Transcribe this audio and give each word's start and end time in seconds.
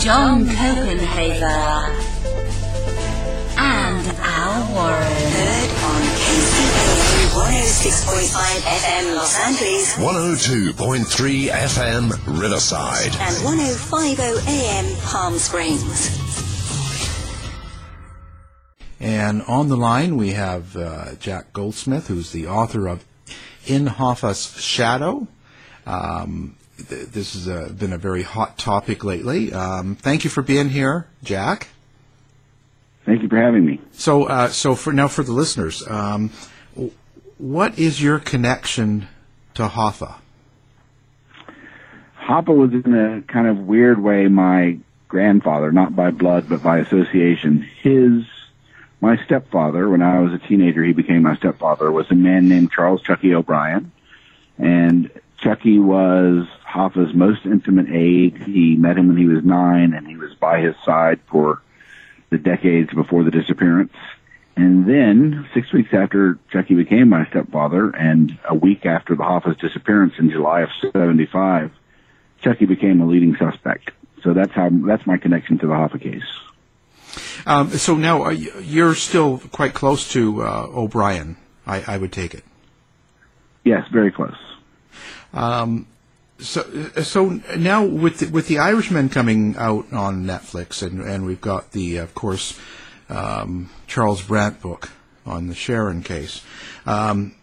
John 0.00 0.46
Copenhaver, 0.46 1.94
and 3.58 4.06
Al 4.18 4.72
Warren. 4.72 5.12
Heard 5.12 5.70
on 5.84 6.02
KCAA 6.16 7.28
106.5 7.36 8.60
FM 8.62 9.14
Los 9.16 9.38
Angeles 9.38 9.96
102.3 9.96 11.50
FM 11.50 12.40
Riverside. 12.40 13.14
and 13.20 13.36
105.0 13.44 14.48
AM 14.48 14.96
Palm 15.02 15.34
Springs. 15.38 16.18
And 18.98 19.42
on 19.42 19.68
the 19.68 19.76
line, 19.76 20.16
we 20.16 20.30
have 20.30 20.76
uh, 20.76 21.14
Jack 21.16 21.52
Goldsmith, 21.52 22.08
who's 22.08 22.32
the 22.32 22.46
author 22.46 22.86
of 22.88 23.04
In 23.66 23.86
Hoffa's 23.86 24.58
Shadow. 24.60 25.26
Um, 25.86 26.56
th- 26.58 26.59
this 26.88 27.34
has 27.34 27.48
uh, 27.48 27.72
been 27.72 27.92
a 27.92 27.98
very 27.98 28.22
hot 28.22 28.58
topic 28.58 29.04
lately. 29.04 29.52
Um, 29.52 29.96
thank 29.96 30.24
you 30.24 30.30
for 30.30 30.42
being 30.42 30.68
here, 30.68 31.06
Jack. 31.22 31.68
Thank 33.04 33.22
you 33.22 33.28
for 33.28 33.36
having 33.36 33.64
me. 33.64 33.80
So, 33.92 34.24
uh, 34.24 34.48
so 34.48 34.74
for 34.74 34.92
now, 34.92 35.08
for 35.08 35.22
the 35.22 35.32
listeners, 35.32 35.86
um, 35.88 36.30
what 37.38 37.78
is 37.78 38.02
your 38.02 38.18
connection 38.18 39.08
to 39.54 39.66
Hoffa? 39.66 40.16
Hoffa 42.18 42.54
was 42.54 42.72
in 42.72 42.94
a 42.94 43.22
kind 43.22 43.48
of 43.48 43.58
weird 43.58 44.00
way 44.00 44.28
my 44.28 44.78
grandfather, 45.08 45.72
not 45.72 45.96
by 45.96 46.10
blood 46.10 46.48
but 46.48 46.62
by 46.62 46.78
association. 46.78 47.62
His, 47.82 48.24
my 49.00 49.16
stepfather, 49.24 49.88
when 49.88 50.02
I 50.02 50.20
was 50.20 50.32
a 50.32 50.38
teenager, 50.38 50.84
he 50.84 50.92
became 50.92 51.22
my 51.22 51.36
stepfather, 51.36 51.90
was 51.90 52.10
a 52.10 52.14
man 52.14 52.48
named 52.48 52.70
Charles 52.70 53.02
Chucky 53.02 53.34
O'Brien. 53.34 53.90
And 54.58 55.10
Chucky 55.38 55.78
was 55.78 56.46
Hoffa's 56.70 57.14
most 57.14 57.44
intimate 57.44 57.88
aide. 57.90 58.36
He 58.38 58.76
met 58.76 58.96
him 58.96 59.08
when 59.08 59.16
he 59.16 59.26
was 59.26 59.44
nine 59.44 59.92
and 59.92 60.06
he 60.06 60.16
was 60.16 60.34
by 60.34 60.60
his 60.60 60.74
side 60.84 61.20
for 61.30 61.62
the 62.30 62.38
decades 62.38 62.92
before 62.92 63.24
the 63.24 63.30
disappearance. 63.30 63.92
And 64.56 64.86
then, 64.86 65.48
six 65.54 65.72
weeks 65.72 65.90
after 65.92 66.38
Chucky 66.50 66.74
became 66.74 67.08
my 67.08 67.26
stepfather, 67.30 67.90
and 67.90 68.38
a 68.48 68.54
week 68.54 68.84
after 68.84 69.14
the 69.14 69.22
Hoffa's 69.22 69.56
disappearance 69.56 70.14
in 70.18 70.30
July 70.30 70.62
of 70.62 70.68
75, 70.92 71.72
Chucky 72.42 72.66
became 72.66 73.00
a 73.00 73.06
leading 73.06 73.36
suspect. 73.36 73.90
So 74.22 74.34
that's 74.34 74.52
how, 74.52 74.68
that's 74.70 75.06
my 75.06 75.16
connection 75.16 75.58
to 75.58 75.66
the 75.66 75.72
Hoffa 75.72 76.00
case. 76.00 76.24
Um, 77.46 77.70
so 77.70 77.96
now 77.96 78.24
uh, 78.24 78.30
you're 78.30 78.94
still 78.94 79.38
quite 79.50 79.72
close 79.72 80.12
to 80.12 80.42
uh, 80.42 80.66
O'Brien, 80.68 81.36
I, 81.66 81.94
I 81.94 81.96
would 81.96 82.12
take 82.12 82.34
it. 82.34 82.44
Yes, 83.64 83.88
very 83.88 84.12
close. 84.12 84.36
Um, 85.32 85.86
so, 86.40 86.62
so 87.02 87.40
now 87.56 87.84
with 87.84 88.18
the, 88.18 88.26
with 88.28 88.48
the 88.48 88.58
Irishman 88.58 89.08
coming 89.08 89.56
out 89.56 89.92
on 89.92 90.24
Netflix, 90.24 90.82
and, 90.82 91.00
and 91.00 91.26
we've 91.26 91.40
got 91.40 91.72
the, 91.72 91.98
of 91.98 92.14
course, 92.14 92.58
um, 93.08 93.70
Charles 93.86 94.22
Brandt 94.22 94.60
book 94.60 94.90
on 95.26 95.48
the 95.48 95.54
Sheeran 95.54 96.04
case. 96.04 96.44
Um, 96.86 97.34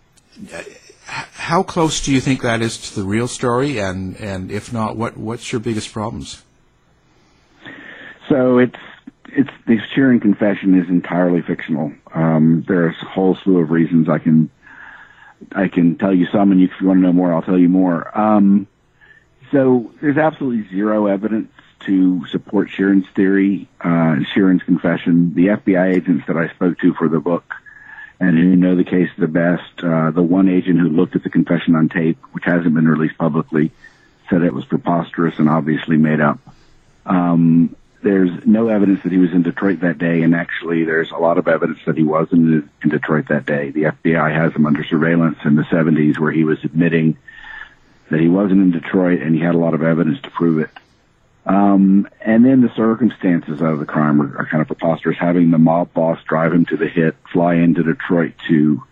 how 1.07 1.63
close 1.63 2.03
do 2.03 2.13
you 2.13 2.19
think 2.19 2.41
that 2.41 2.61
is 2.61 2.77
to 2.89 2.95
the 2.99 3.03
real 3.03 3.27
story? 3.27 3.79
And, 3.79 4.15
and 4.17 4.51
if 4.51 4.73
not, 4.73 4.97
what 4.97 5.17
what's 5.17 5.51
your 5.51 5.61
biggest 5.61 5.93
problems? 5.93 6.43
So 8.27 8.57
it's 8.57 8.75
it's 9.29 9.49
the 9.67 9.77
Sheeran 9.95 10.21
confession 10.21 10.79
is 10.79 10.89
entirely 10.89 11.41
fictional. 11.41 11.93
Um, 12.13 12.65
there's 12.67 12.95
a 13.01 13.05
whole 13.05 13.35
slew 13.43 13.59
of 13.59 13.71
reasons 13.71 14.09
I 14.09 14.19
can 14.19 14.49
I 15.53 15.67
can 15.67 15.97
tell 15.97 16.13
you 16.13 16.27
some, 16.31 16.51
and 16.51 16.61
if 16.61 16.71
you 16.81 16.87
want 16.87 16.97
to 16.97 17.03
know 17.03 17.13
more, 17.13 17.33
I'll 17.33 17.41
tell 17.41 17.59
you 17.59 17.69
more. 17.69 18.17
Um, 18.17 18.67
so 19.51 19.91
there's 20.01 20.17
absolutely 20.17 20.69
zero 20.69 21.07
evidence 21.07 21.51
to 21.81 22.25
support 22.27 22.69
Sheeran's 22.69 23.07
theory, 23.15 23.67
uh, 23.79 24.17
Sheeran's 24.33 24.63
confession. 24.63 25.33
The 25.33 25.47
FBI 25.47 25.95
agents 25.95 26.25
that 26.27 26.37
I 26.37 26.49
spoke 26.49 26.79
to 26.79 26.93
for 26.93 27.07
the 27.07 27.19
book 27.19 27.53
and 28.19 28.37
who 28.37 28.55
know 28.55 28.75
the 28.75 28.83
case 28.83 29.09
the 29.17 29.27
best, 29.27 29.83
uh, 29.83 30.11
the 30.11 30.23
one 30.23 30.49
agent 30.49 30.79
who 30.79 30.89
looked 30.89 31.15
at 31.15 31.23
the 31.23 31.29
confession 31.29 31.75
on 31.75 31.87
tape, 31.87 32.17
which 32.31 32.45
hasn't 32.45 32.73
been 32.73 32.87
released 32.87 33.17
publicly, 33.17 33.71
said 34.29 34.41
it 34.41 34.53
was 34.53 34.65
preposterous 34.65 35.37
and 35.37 35.49
obviously 35.49 35.97
made 35.97 36.19
up. 36.19 36.39
Um, 37.05 37.75
there's 38.01 38.45
no 38.45 38.69
evidence 38.69 39.03
that 39.03 39.11
he 39.11 39.17
was 39.17 39.31
in 39.31 39.43
Detroit 39.43 39.81
that 39.81 39.97
day, 39.97 40.21
and 40.21 40.35
actually, 40.35 40.83
there's 40.83 41.11
a 41.11 41.17
lot 41.17 41.37
of 41.37 41.47
evidence 41.47 41.79
that 41.85 41.97
he 41.97 42.03
was 42.03 42.27
in, 42.31 42.69
in 42.83 42.89
Detroit 42.89 43.27
that 43.29 43.45
day. 43.45 43.71
The 43.71 43.83
FBI 43.83 44.33
has 44.33 44.53
him 44.53 44.65
under 44.65 44.83
surveillance 44.83 45.37
in 45.45 45.55
the 45.55 45.63
70s, 45.63 46.19
where 46.19 46.31
he 46.31 46.43
was 46.43 46.63
admitting 46.63 47.17
that 48.09 48.19
he 48.19 48.27
wasn't 48.27 48.61
in 48.61 48.71
Detroit, 48.71 49.21
and 49.21 49.35
he 49.35 49.41
had 49.41 49.55
a 49.55 49.57
lot 49.57 49.73
of 49.73 49.83
evidence 49.83 50.21
to 50.21 50.29
prove 50.29 50.59
it. 50.59 50.69
Um, 51.45 52.09
and 52.19 52.45
then 52.45 52.61
the 52.61 52.73
circumstances 52.75 53.61
of 53.61 53.79
the 53.79 53.85
crime 53.85 54.21
are, 54.21 54.37
are 54.39 54.45
kind 54.45 54.61
of 54.61 54.67
preposterous. 54.67 55.17
Having 55.17 55.51
the 55.51 55.57
mob 55.57 55.93
boss 55.93 56.19
drive 56.23 56.51
him 56.53 56.65
to 56.65 56.77
the 56.77 56.87
hit, 56.87 57.15
fly 57.31 57.55
into 57.55 57.83
Detroit 57.83 58.33
to 58.49 58.83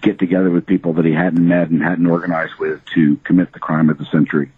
get 0.00 0.18
together 0.18 0.50
with 0.50 0.66
people 0.66 0.94
that 0.94 1.04
he 1.04 1.12
hadn't 1.12 1.46
met 1.46 1.70
and 1.70 1.82
hadn't 1.82 2.06
organized 2.06 2.54
with 2.58 2.84
to 2.94 3.16
commit 3.18 3.52
the 3.52 3.58
crime 3.58 3.88
of 3.88 3.98
the 3.98 4.04
century. 4.06 4.50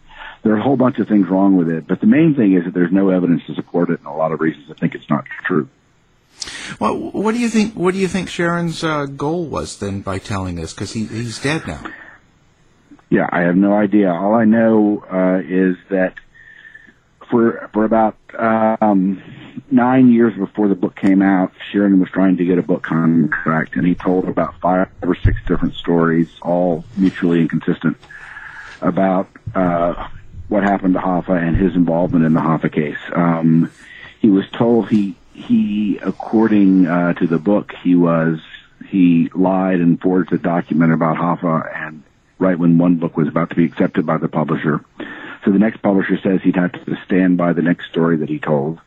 There 0.42 0.52
are 0.52 0.58
a 0.58 0.62
whole 0.62 0.76
bunch 0.76 0.98
of 0.98 1.08
things 1.08 1.28
wrong 1.28 1.56
with 1.56 1.68
it, 1.68 1.86
but 1.86 2.00
the 2.00 2.06
main 2.06 2.34
thing 2.34 2.52
is 2.54 2.64
that 2.64 2.74
there's 2.74 2.92
no 2.92 3.08
evidence 3.08 3.44
to 3.46 3.54
support 3.54 3.90
it, 3.90 4.00
and 4.00 4.06
a 4.06 4.12
lot 4.12 4.32
of 4.32 4.40
reasons 4.40 4.66
to 4.68 4.74
think 4.74 4.94
it's 4.94 5.08
not 5.08 5.24
true. 5.44 5.68
Well, 6.80 6.98
what 6.98 7.32
do 7.32 7.38
you 7.38 7.48
think? 7.48 7.74
What 7.74 7.94
do 7.94 8.00
you 8.00 8.08
think 8.08 8.28
Sheeran's 8.28 8.82
uh, 8.82 9.06
goal 9.06 9.46
was 9.46 9.78
then 9.78 10.00
by 10.00 10.18
telling 10.18 10.58
us? 10.58 10.74
Because 10.74 10.92
he, 10.92 11.06
he's 11.06 11.40
dead 11.40 11.66
now. 11.66 11.82
Yeah, 13.14 13.28
I 13.30 13.42
have 13.42 13.54
no 13.54 13.72
idea. 13.74 14.12
All 14.12 14.34
I 14.34 14.44
know 14.44 15.04
uh, 15.08 15.40
is 15.46 15.76
that 15.88 16.14
for 17.30 17.70
for 17.72 17.84
about 17.84 18.16
um, 18.36 19.22
nine 19.70 20.10
years 20.10 20.36
before 20.36 20.66
the 20.66 20.74
book 20.74 20.96
came 20.96 21.22
out, 21.22 21.52
Sheeran 21.70 22.00
was 22.00 22.10
trying 22.10 22.38
to 22.38 22.44
get 22.44 22.58
a 22.58 22.62
book 22.62 22.82
contract, 22.82 23.76
and 23.76 23.86
he 23.86 23.94
told 23.94 24.28
about 24.28 24.58
five 24.60 24.88
or 25.00 25.14
six 25.14 25.36
different 25.46 25.74
stories, 25.74 26.28
all 26.42 26.84
mutually 26.96 27.40
inconsistent, 27.40 27.96
about 28.80 29.28
uh, 29.54 30.08
what 30.48 30.64
happened 30.64 30.94
to 30.94 31.00
Hoffa 31.00 31.40
and 31.40 31.56
his 31.56 31.76
involvement 31.76 32.24
in 32.24 32.32
the 32.32 32.40
Hoffa 32.40 32.72
case. 32.72 32.98
Um, 33.12 33.70
he 34.18 34.28
was 34.28 34.50
told 34.50 34.90
he 34.90 35.14
he, 35.32 35.98
according 35.98 36.88
uh, 36.88 37.12
to 37.12 37.28
the 37.28 37.38
book, 37.38 37.74
he 37.80 37.94
was 37.94 38.40
he 38.88 39.30
lied 39.36 39.78
and 39.78 40.00
forged 40.00 40.32
a 40.32 40.38
document 40.38 40.92
about 40.92 41.16
Hoffa, 41.16 41.72
and 41.76 42.02
right 42.38 42.58
when 42.58 42.78
one 42.78 42.96
book 42.96 43.16
was 43.16 43.28
about 43.28 43.50
to 43.50 43.56
be 43.56 43.64
accepted 43.64 44.06
by 44.06 44.18
the 44.18 44.28
publisher. 44.28 44.84
So 45.44 45.50
the 45.50 45.58
next 45.58 45.82
publisher 45.82 46.18
says 46.22 46.40
he'd 46.42 46.56
have 46.56 46.72
to 46.72 46.96
stand 47.04 47.36
by 47.36 47.52
the 47.52 47.62
next 47.62 47.88
story 47.90 48.16
that 48.18 48.28
he 48.28 48.38
told. 48.38 48.80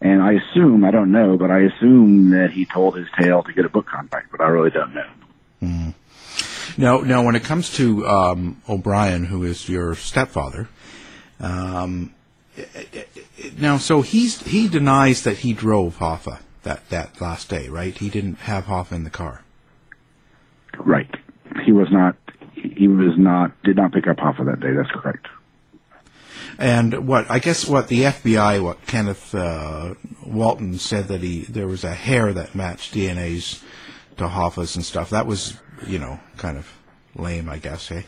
And 0.00 0.22
I 0.22 0.32
assume, 0.32 0.84
I 0.84 0.90
don't 0.90 1.12
know, 1.12 1.36
but 1.36 1.50
I 1.50 1.60
assume 1.60 2.30
that 2.30 2.50
he 2.50 2.66
told 2.66 2.96
his 2.96 3.06
tale 3.18 3.42
to 3.42 3.52
get 3.52 3.64
a 3.64 3.68
book 3.68 3.86
contract, 3.86 4.28
but 4.30 4.40
I 4.40 4.48
really 4.48 4.70
don't 4.70 4.94
know. 4.94 5.10
Mm. 5.62 5.94
Now, 6.76 6.98
now, 6.98 7.24
when 7.24 7.36
it 7.36 7.44
comes 7.44 7.72
to 7.76 8.06
um, 8.06 8.60
O'Brien, 8.68 9.24
who 9.24 9.44
is 9.44 9.68
your 9.68 9.94
stepfather, 9.94 10.68
um, 11.40 12.12
now, 13.58 13.78
so 13.78 14.02
he's 14.02 14.42
he 14.42 14.68
denies 14.68 15.22
that 15.22 15.38
he 15.38 15.52
drove 15.52 15.98
Hoffa 15.98 16.40
that 16.62 16.88
that 16.90 17.20
last 17.20 17.48
day, 17.48 17.68
right? 17.68 17.96
He 17.96 18.08
didn't 18.10 18.38
have 18.40 18.64
Hoffa 18.64 18.92
in 18.92 19.04
the 19.04 19.10
car. 19.10 19.42
Right. 20.78 21.10
He 21.64 21.72
was 21.72 21.88
not. 21.90 22.16
He 22.76 22.88
was 22.88 23.16
not. 23.16 23.50
Did 23.62 23.76
not 23.76 23.92
pick 23.92 24.06
up 24.06 24.16
Hoffa 24.16 24.46
that 24.46 24.60
day. 24.60 24.72
That's 24.72 24.90
correct. 24.90 25.26
And 26.58 27.06
what 27.08 27.30
I 27.30 27.38
guess 27.40 27.66
what 27.66 27.88
the 27.88 28.02
FBI, 28.02 28.62
what 28.62 28.86
Kenneth 28.86 29.34
uh, 29.34 29.94
Walton 30.24 30.78
said 30.78 31.08
that 31.08 31.20
he 31.20 31.42
there 31.42 31.66
was 31.66 31.84
a 31.84 31.94
hair 31.94 32.32
that 32.32 32.54
matched 32.54 32.94
DNA's 32.94 33.62
to 34.16 34.28
Hoffa's 34.28 34.76
and 34.76 34.84
stuff. 34.84 35.10
That 35.10 35.26
was 35.26 35.56
you 35.86 35.98
know 35.98 36.20
kind 36.36 36.56
of 36.56 36.70
lame, 37.16 37.48
I 37.48 37.58
guess. 37.58 37.88
Hey, 37.88 38.04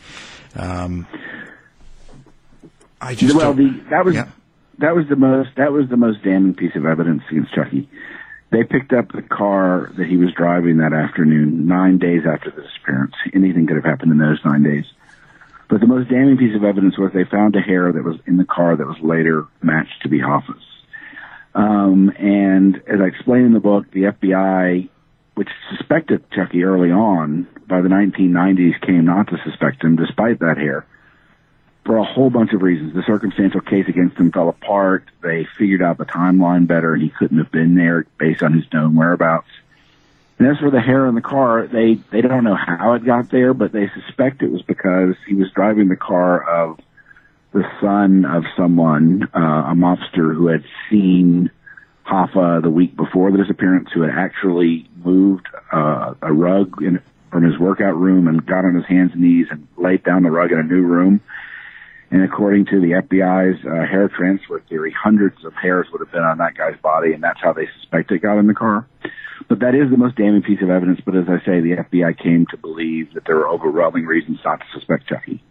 Um, 0.55 1.07
I 3.01 3.15
just 3.15 3.35
well, 3.35 3.53
the, 3.53 3.83
that 3.89 4.05
was 4.05 4.15
yeah. 4.15 4.29
that 4.79 4.95
was 4.95 5.07
the 5.07 5.15
most 5.15 5.49
that 5.57 5.71
was 5.71 5.89
the 5.89 5.97
most 5.97 6.23
damning 6.23 6.53
piece 6.53 6.75
of 6.75 6.85
evidence 6.85 7.23
against 7.29 7.53
Chucky. 7.53 7.89
They 8.49 8.63
picked 8.63 8.93
up 8.93 9.11
the 9.11 9.21
car 9.21 9.91
that 9.97 10.07
he 10.07 10.15
was 10.15 10.33
driving 10.33 10.77
that 10.77 10.93
afternoon, 10.93 11.67
nine 11.67 11.97
days 11.97 12.23
after 12.25 12.49
the 12.49 12.61
disappearance. 12.61 13.13
Anything 13.33 13.67
could 13.67 13.75
have 13.75 13.85
happened 13.85 14.11
in 14.11 14.17
those 14.17 14.39
nine 14.45 14.63
days. 14.63 14.85
But 15.69 15.81
the 15.81 15.87
most 15.87 16.09
damning 16.09 16.37
piece 16.37 16.55
of 16.55 16.63
evidence 16.63 16.97
was 16.97 17.11
they 17.13 17.25
found 17.25 17.55
a 17.57 17.61
hair 17.61 17.91
that 17.91 18.03
was 18.03 18.15
in 18.25 18.37
the 18.37 18.45
car 18.45 18.75
that 18.75 18.87
was 18.87 18.97
later 19.01 19.45
matched 19.61 20.01
to 20.03 20.09
be 20.09 20.19
Hoffa's. 20.19 20.63
Um, 21.53 22.09
and 22.17 22.77
as 22.87 23.01
I 23.01 23.05
explain 23.05 23.43
in 23.43 23.53
the 23.53 23.59
book, 23.59 23.91
the 23.91 24.03
FBI, 24.03 24.89
which 25.35 25.49
suspected 25.75 26.23
Chucky 26.31 26.63
early 26.63 26.91
on, 26.91 27.47
by 27.67 27.81
the 27.81 27.89
1990s 27.89 28.79
came 28.79 29.03
not 29.03 29.27
to 29.27 29.37
suspect 29.43 29.83
him 29.83 29.97
despite 29.97 30.39
that 30.39 30.57
hair 30.57 30.85
for 31.87 31.97
a 31.97 32.03
whole 32.03 32.29
bunch 32.29 32.51
of 32.51 32.61
reasons. 32.61 32.93
The 32.93 33.01
circumstantial 33.03 33.61
case 33.61 33.87
against 33.87 34.17
him 34.17 34.31
fell 34.31 34.49
apart. 34.49 35.05
They 35.23 35.47
figured 35.57 35.81
out 35.81 35.97
the 35.97 36.05
timeline 36.05 36.67
better 36.67 36.93
and 36.93 37.01
he 37.01 37.09
couldn't 37.09 37.37
have 37.37 37.49
been 37.49 37.75
there 37.75 38.05
based 38.19 38.43
on 38.43 38.53
his 38.53 38.65
known 38.73 38.95
whereabouts. 38.95 39.47
And 40.37 40.49
as 40.49 40.57
for 40.59 40.69
the 40.69 40.81
hair 40.81 41.07
in 41.07 41.15
the 41.15 41.21
car, 41.21 41.65
they, 41.65 41.95
they 42.11 42.21
don't 42.21 42.43
know 42.43 42.55
how 42.55 42.93
it 42.93 43.05
got 43.05 43.31
there, 43.31 43.53
but 43.53 43.71
they 43.71 43.89
suspect 43.89 44.43
it 44.43 44.51
was 44.51 44.61
because 44.61 45.15
he 45.25 45.33
was 45.33 45.49
driving 45.51 45.87
the 45.87 45.95
car 45.95 46.43
of 46.43 46.79
the 47.53 47.63
son 47.81 48.25
of 48.25 48.43
someone, 48.57 49.29
uh, 49.33 49.71
a 49.71 49.73
mobster 49.73 50.35
who 50.35 50.47
had 50.47 50.65
seen 50.89 51.49
Hoffa 52.05 52.61
the 52.61 52.69
week 52.69 52.97
before 52.97 53.31
the 53.31 53.37
disappearance, 53.37 53.89
who 53.93 54.01
had 54.01 54.11
actually 54.11 54.89
moved 55.03 55.47
uh, 55.71 56.13
a 56.21 56.33
rug 56.33 56.83
in, 56.83 57.01
from 57.31 57.43
his 57.43 57.57
workout 57.57 57.95
room 57.95 58.27
and 58.27 58.45
got 58.45 58.65
on 58.65 58.75
his 58.75 58.85
hands 58.85 59.13
and 59.13 59.21
knees 59.21 59.47
and 59.49 59.67
laid 59.77 60.03
down 60.03 60.23
the 60.23 60.29
rug 60.29 60.51
in 60.51 60.59
a 60.59 60.63
new 60.63 60.83
room. 60.83 61.21
And 62.09 62.23
according 62.23 62.67
to 62.67 62.79
the 62.79 62.91
FBI's 62.91 63.65
uh, 63.65 63.85
hair 63.85 64.07
transfer 64.07 64.63
theory, 64.69 64.93
hundreds 64.97 65.43
of 65.43 65.53
hairs 65.53 65.87
would 65.91 65.99
have 65.99 66.11
been 66.11 66.23
on 66.23 66.37
that 66.37 66.55
guy's 66.55 66.79
body, 66.81 67.13
and 67.13 67.21
that's 67.21 67.39
how 67.41 67.51
they 67.53 67.67
suspect 67.79 68.11
it 68.11 68.19
got 68.21 68.37
in 68.37 68.47
the 68.47 68.53
car. 68.53 68.87
But 69.49 69.59
that 69.59 69.75
is 69.75 69.89
the 69.91 69.97
most 69.97 70.15
damning 70.15 70.41
piece 70.41 70.61
of 70.61 70.69
evidence. 70.69 71.01
But 71.05 71.15
as 71.15 71.25
I 71.27 71.39
say, 71.45 71.59
the 71.61 71.77
FBI 71.77 72.17
came 72.17 72.45
to 72.51 72.57
believe 72.57 73.13
that 73.13 73.25
there 73.25 73.35
were 73.35 73.49
overwhelming 73.49 74.05
reasons 74.05 74.39
not 74.43 74.59
to 74.59 74.65
suspect 74.73 75.07
Chucky. 75.07 75.43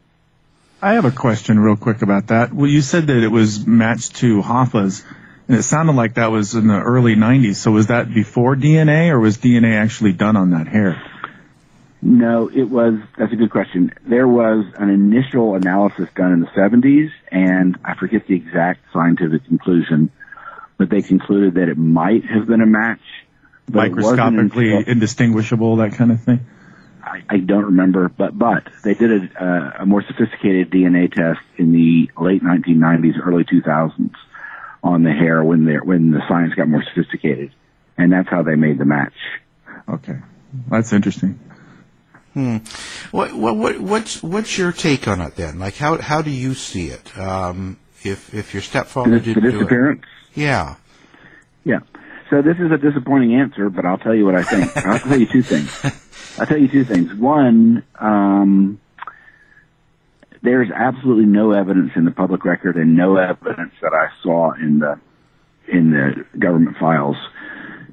I 0.80 0.94
have 0.94 1.04
a 1.04 1.10
question 1.10 1.58
real 1.58 1.76
quick 1.76 2.02
about 2.02 2.28
that. 2.28 2.52
Well, 2.52 2.68
you 2.68 2.82
said 2.82 3.06
that 3.06 3.22
it 3.22 3.28
was 3.28 3.66
matched 3.66 4.16
to 4.16 4.42
Hoffa's, 4.42 5.04
and 5.48 5.56
it 5.56 5.62
sounded 5.62 5.94
like 5.94 6.14
that 6.14 6.30
was 6.30 6.54
in 6.54 6.66
the 6.66 6.78
early 6.78 7.16
90s. 7.16 7.56
So 7.56 7.70
was 7.70 7.86
that 7.86 8.12
before 8.12 8.56
DNA, 8.56 9.10
or 9.10 9.20
was 9.20 9.38
DNA 9.38 9.80
actually 9.80 10.12
done 10.12 10.36
on 10.36 10.50
that 10.50 10.68
hair? 10.68 11.00
No, 12.02 12.48
it 12.48 12.64
was, 12.64 12.94
that's 13.18 13.32
a 13.32 13.36
good 13.36 13.50
question. 13.50 13.92
There 14.06 14.28
was 14.28 14.64
an 14.76 14.90
initial 14.90 15.54
analysis 15.54 16.08
done 16.14 16.32
in 16.32 16.40
the 16.40 16.46
70s, 16.48 17.10
and 17.32 17.78
I 17.84 17.94
forget 17.94 18.26
the 18.26 18.34
exact 18.34 18.80
scientific 18.92 19.44
conclusion, 19.46 20.10
but 20.76 20.90
they 20.90 21.02
concluded 21.02 21.54
that 21.54 21.68
it 21.68 21.78
might 21.78 22.24
have 22.24 22.46
been 22.46 22.60
a 22.60 22.66
match. 22.66 23.00
Microscopically 23.68 24.72
until, 24.72 24.92
indistinguishable, 24.92 25.76
that 25.76 25.94
kind 25.94 26.12
of 26.12 26.22
thing? 26.22 26.46
I, 27.02 27.22
I 27.28 27.36
don't 27.38 27.64
remember, 27.64 28.08
but, 28.08 28.38
but 28.38 28.68
they 28.84 28.94
did 28.94 29.10
a, 29.10 29.44
uh, 29.44 29.82
a 29.82 29.86
more 29.86 30.04
sophisticated 30.06 30.70
DNA 30.70 31.12
test 31.12 31.40
in 31.56 31.72
the 31.72 32.10
late 32.20 32.42
1990s, 32.42 33.14
early 33.24 33.44
2000s 33.44 34.10
on 34.82 35.02
the 35.02 35.10
hair 35.10 35.42
when, 35.42 35.66
when 35.84 36.10
the 36.10 36.20
science 36.28 36.54
got 36.54 36.68
more 36.68 36.84
sophisticated, 36.94 37.52
and 37.96 38.12
that's 38.12 38.28
how 38.28 38.42
they 38.42 38.54
made 38.54 38.78
the 38.78 38.84
match. 38.84 39.14
Okay. 39.88 40.18
That's 40.68 40.92
interesting. 40.92 41.38
Hmm. 42.36 42.58
What, 43.12 43.32
what, 43.32 43.56
what, 43.56 43.80
what's, 43.80 44.22
what's 44.22 44.58
your 44.58 44.70
take 44.70 45.08
on 45.08 45.22
it 45.22 45.36
then? 45.36 45.58
Like, 45.58 45.76
how, 45.76 45.96
how 45.96 46.20
do 46.20 46.30
you 46.30 46.52
see 46.52 46.88
it? 46.88 47.16
Um, 47.16 47.78
if, 48.02 48.34
if 48.34 48.52
your 48.52 48.62
stepfather 48.62 49.12
the, 49.12 49.20
didn't 49.20 49.42
the 49.42 49.52
disappearance? 49.52 50.02
do 50.02 50.42
it. 50.42 50.44
Yeah. 50.44 50.76
Yeah. 51.64 51.78
So 52.28 52.42
this 52.42 52.58
is 52.58 52.70
a 52.70 52.76
disappointing 52.76 53.34
answer, 53.36 53.70
but 53.70 53.86
I'll 53.86 53.96
tell 53.96 54.14
you 54.14 54.26
what 54.26 54.34
I 54.34 54.42
think. 54.42 54.76
I'll 54.86 54.98
tell 54.98 55.18
you 55.18 55.24
two 55.24 55.42
things. 55.42 55.70
I'll 56.38 56.44
tell 56.44 56.58
you 56.58 56.68
two 56.68 56.84
things. 56.84 57.14
One, 57.14 57.82
um, 57.98 58.82
there's 60.42 60.70
absolutely 60.70 61.24
no 61.24 61.52
evidence 61.52 61.92
in 61.96 62.04
the 62.04 62.10
public 62.10 62.44
record 62.44 62.76
and 62.76 62.98
no 62.98 63.16
evidence 63.16 63.72
that 63.80 63.94
I 63.94 64.08
saw 64.22 64.52
in 64.52 64.80
the, 64.80 65.00
in 65.68 65.90
the 65.90 66.38
government 66.38 66.76
files 66.76 67.16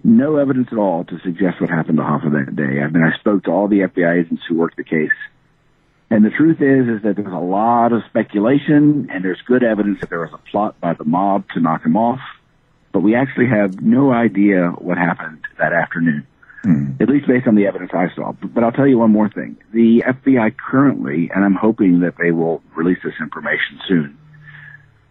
no 0.03 0.37
evidence 0.37 0.67
at 0.71 0.77
all 0.77 1.05
to 1.05 1.19
suggest 1.23 1.61
what 1.61 1.69
happened 1.69 1.97
to 1.97 2.03
Hoffa 2.03 2.45
that 2.45 2.55
day. 2.55 2.81
I 2.81 2.87
mean, 2.89 3.03
I 3.03 3.17
spoke 3.19 3.43
to 3.45 3.51
all 3.51 3.67
the 3.67 3.79
FBI 3.79 4.21
agents 4.21 4.43
who 4.47 4.57
worked 4.57 4.77
the 4.77 4.83
case. 4.83 5.11
And 6.09 6.23
the 6.23 6.29
truth 6.29 6.61
is, 6.61 6.87
is 6.87 7.03
that 7.03 7.15
there's 7.15 7.33
a 7.33 7.43
lot 7.43 7.93
of 7.93 8.03
speculation 8.09 9.09
and 9.11 9.23
there's 9.23 9.41
good 9.47 9.63
evidence 9.63 10.01
that 10.01 10.09
there 10.09 10.19
was 10.19 10.33
a 10.33 10.37
plot 10.51 10.79
by 10.79 10.93
the 10.93 11.05
mob 11.05 11.45
to 11.53 11.59
knock 11.59 11.85
him 11.85 11.97
off. 11.97 12.19
But 12.91 12.99
we 12.99 13.15
actually 13.15 13.47
have 13.47 13.81
no 13.81 14.11
idea 14.11 14.67
what 14.69 14.97
happened 14.97 15.41
that 15.57 15.73
afternoon. 15.73 16.27
Mm. 16.63 17.01
At 17.01 17.09
least 17.09 17.27
based 17.27 17.47
on 17.47 17.55
the 17.55 17.65
evidence 17.65 17.91
I 17.93 18.13
saw. 18.15 18.31
But 18.33 18.63
I'll 18.63 18.71
tell 18.71 18.87
you 18.87 18.99
one 18.99 19.11
more 19.11 19.29
thing. 19.29 19.57
The 19.73 20.03
FBI 20.05 20.55
currently, 20.57 21.31
and 21.33 21.43
I'm 21.43 21.55
hoping 21.55 22.01
that 22.01 22.15
they 22.21 22.31
will 22.31 22.61
release 22.75 22.99
this 23.03 23.15
information 23.19 23.79
soon, 23.87 24.17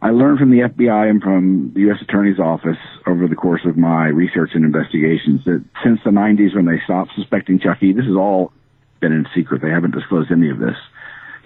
I 0.02 0.10
learned 0.10 0.40
from 0.40 0.50
the 0.50 0.66
FBI 0.66 1.08
and 1.08 1.22
from 1.22 1.70
the 1.74 1.82
U.S. 1.82 1.98
Attorney's 2.02 2.40
Office 2.40 2.76
over 3.06 3.28
the 3.28 3.36
course 3.36 3.60
of 3.64 3.76
my 3.76 4.08
research 4.08 4.50
and 4.54 4.64
investigations 4.64 5.44
that 5.44 5.64
since 5.84 6.00
the 6.04 6.10
90s 6.10 6.56
when 6.56 6.66
they 6.66 6.82
stopped 6.82 7.12
suspecting 7.14 7.60
Chucky, 7.60 7.92
this 7.92 8.06
has 8.06 8.16
all 8.16 8.52
been 9.00 9.12
in 9.12 9.28
secret. 9.32 9.62
They 9.62 9.70
haven't 9.70 9.94
disclosed 9.94 10.32
any 10.32 10.50
of 10.50 10.58
this. 10.58 10.74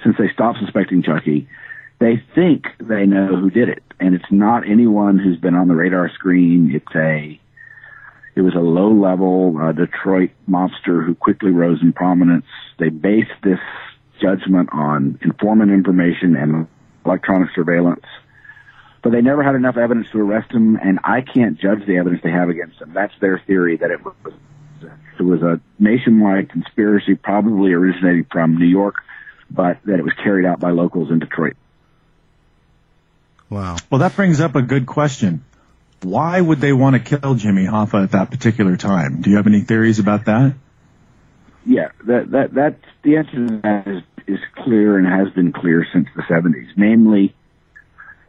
Since 0.03 0.17
they 0.19 0.31
stopped 0.33 0.59
suspecting 0.61 1.03
Chucky, 1.03 1.47
they 1.99 2.23
think 2.35 2.65
they 2.81 3.05
know 3.05 3.27
who 3.27 3.51
did 3.51 3.69
it. 3.69 3.83
And 4.01 4.15
it's 4.15 4.31
not 4.31 4.67
anyone 4.67 5.19
who's 5.19 5.39
been 5.39 5.55
on 5.55 5.69
the 5.69 5.75
radar 5.75 6.11
screen. 6.15 6.71
It's 6.75 6.97
a, 6.97 7.39
it 8.37 8.41
was 8.41 8.55
a 8.55 8.61
low 8.61 8.91
level 8.91 9.59
uh, 9.61 9.73
Detroit 9.73 10.31
mobster 10.49 11.05
who 11.05 11.15
quickly 11.15 11.51
rose 11.51 11.83
in 11.83 11.93
prominence. 11.93 12.47
They 12.79 12.89
based 12.89 13.37
this 13.45 13.61
judgment 14.19 14.71
on 14.73 15.19
informant 15.21 15.73
information 15.73 16.35
and 16.37 16.67
electronic 17.05 17.51
surveillance 17.55 18.05
but 19.07 19.13
they 19.13 19.23
never 19.23 19.45
had 19.45 19.55
enough 19.55 19.77
evidence 19.77 20.09
to 20.11 20.19
arrest 20.19 20.51
him, 20.51 20.75
and 20.83 20.99
I 21.05 21.21
can't 21.21 21.61
judge 21.61 21.87
the 21.87 21.99
evidence 21.99 22.23
they 22.25 22.33
have 22.33 22.49
against 22.49 22.81
him. 22.81 22.91
That's 22.93 23.13
their 23.21 23.41
theory 23.47 23.77
that 23.77 23.93
it 23.93 24.05
was 24.05 24.35
it 25.17 25.23
was 25.23 25.43
a 25.43 25.61
nationwide 25.79 26.51
conspiracy, 26.51 27.15
probably 27.15 27.73
originating 27.73 28.27
from 28.33 28.57
New 28.57 28.67
York, 28.67 28.97
but 29.49 29.79
that 29.85 30.01
it 30.01 30.03
was 30.03 30.13
carried 30.25 30.45
out 30.45 30.59
by 30.59 30.73
locals 30.73 31.13
in 31.13 31.21
Detroit. 31.21 31.55
Wow. 33.49 33.77
Well, 33.91 34.01
that 34.01 34.17
brings 34.17 34.41
up 34.41 34.57
a 34.57 34.63
good 34.63 34.87
question. 34.87 35.45
Why 36.03 36.41
would 36.41 36.59
they 36.59 36.73
want 36.73 36.97
to 36.97 37.19
kill 37.19 37.37
Jimmy 37.37 37.65
Hoffa 37.65 38.03
at 38.03 38.11
that 38.11 38.33
particular 38.33 38.77
time? 38.77 39.21
Do 39.21 39.31
you 39.31 39.37
have 39.37 39.47
any 39.47 39.61
theories 39.61 40.01
about 40.01 40.25
that? 40.25 40.57
Yeah, 41.65 41.91
that 42.07 42.29
that 42.33 42.55
that's 42.55 42.83
the 43.05 43.19
answer 43.19 43.47
to 43.47 43.61
that 43.63 43.87
is 43.87 44.03
is 44.27 44.41
clear 44.65 44.99
and 44.99 45.07
has 45.07 45.33
been 45.33 45.53
clear 45.53 45.87
since 45.93 46.09
the 46.17 46.23
70s. 46.23 46.71
Namely, 46.77 47.36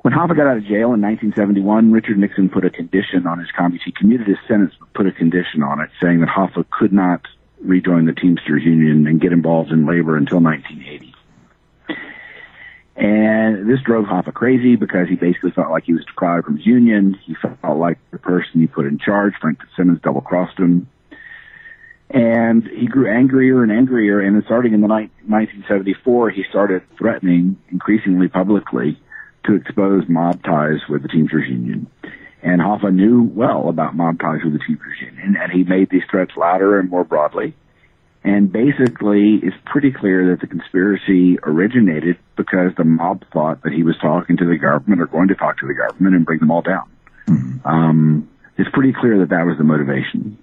When 0.02 0.14
Hoffa 0.14 0.36
got 0.38 0.48
out 0.48 0.58
of 0.58 0.64
jail 0.64 0.94
in 0.94 1.02
1971, 1.02 1.92
Richard 1.92 2.18
Nixon 2.18 2.50
put 2.50 2.66
a 2.66 2.70
condition 2.70 3.26
on 3.28 3.40
his 3.40 3.50
commute. 3.52 3.82
He 3.84 3.92
commuted 3.92 4.28
his 4.28 4.38
sentence, 4.48 4.74
but 4.80 4.94
put 4.94 5.08
a 5.08 5.12
condition 5.12 5.64
on 5.64 5.82
it, 5.82 5.90
saying 6.02 6.22
that 6.22 6.30
Hoffa 6.30 6.66
could 6.70 6.94
not 6.94 7.22
rejoin 7.62 8.06
the 8.06 8.14
Teamsters 8.14 8.64
Union 8.64 9.08
and 9.08 9.20
get 9.20 9.34
involved 9.34 9.72
in 9.72 9.86
labor 9.86 10.16
until 10.16 10.40
1980. 10.40 11.14
And 12.96 13.70
this 13.70 13.80
drove 13.86 14.06
Hoffa 14.06 14.34
crazy 14.34 14.76
because 14.76 15.08
he 15.08 15.16
basically 15.16 15.52
felt 15.52 15.70
like 15.70 15.84
he 15.84 15.94
was 15.94 16.04
deprived 16.06 16.46
from 16.46 16.58
his 16.58 16.66
union. 16.66 17.16
He 17.26 17.36
felt 17.36 17.78
like 17.78 18.00
the 18.12 18.18
person 18.18 18.62
he 18.62 18.68
put 18.68 18.86
in 18.88 18.98
charge, 18.98 19.34
Frank 19.40 19.60
Fitzsimmons, 19.62 20.00
double 20.02 20.22
crossed 20.22 20.58
him. 20.58 20.90
And 22.10 22.64
he 22.66 22.88
grew 22.88 23.12
angrier 23.12 23.62
and 23.62 23.72
angrier. 23.72 24.20
And 24.20 24.42
starting 24.46 24.74
in 24.74 24.82
the 24.82 24.88
ni- 24.88 25.12
1974, 25.28 26.32
he 26.32 26.44
started 26.50 26.82
threatening 26.98 27.58
increasingly 27.70 28.30
publicly 28.30 29.00
to 29.48 29.56
expose 29.56 30.04
mob 30.08 30.44
ties 30.44 30.80
with 30.90 31.02
the 31.02 31.08
Teamsters 31.08 31.50
Union. 31.50 31.88
And 32.44 32.62
Hoffa 32.62 32.94
knew 32.94 33.24
well 33.24 33.70
about 33.70 33.96
mob 33.96 34.20
ties 34.20 34.40
with 34.44 34.54
the 34.54 34.60
Teamsters 34.60 35.02
Union, 35.02 35.36
and 35.42 35.52
he 35.52 35.64
made 35.64 35.90
these 35.90 36.04
threats 36.10 36.32
louder 36.38 36.80
and 36.80 36.90
more 36.90 37.04
broadly. 37.04 37.56
And 38.24 38.52
basically, 38.52 39.40
it's 39.42 39.56
pretty 39.66 39.92
clear 39.92 40.32
that 40.32 40.42
the 40.42 40.48
conspiracy 40.48 41.38
originated 41.42 42.18
because 42.36 42.72
the 42.78 42.84
mob 42.84 43.24
thought 43.32 43.64
that 43.64 43.72
he 43.72 43.84
was 43.84 43.96
talking 44.02 44.38
to 44.38 44.46
the 44.46 44.58
government 44.58 45.02
or 45.02 45.08
going 45.08 45.30
to 45.30 45.36
talk 45.36 45.60
to 45.60 45.68
the 45.68 45.74
government 45.74 46.16
and 46.16 46.26
bring 46.26 46.40
them 46.40 46.52
all 46.52 46.62
down. 46.62 46.90
Mm-hmm. 47.28 47.68
Um, 47.68 48.30
it's 48.58 48.70
pretty 48.74 48.94
clear 49.00 49.20
that 49.20 49.30
that 49.30 49.46
was 49.46 49.58
the 49.58 49.64
motivation. 49.64 50.38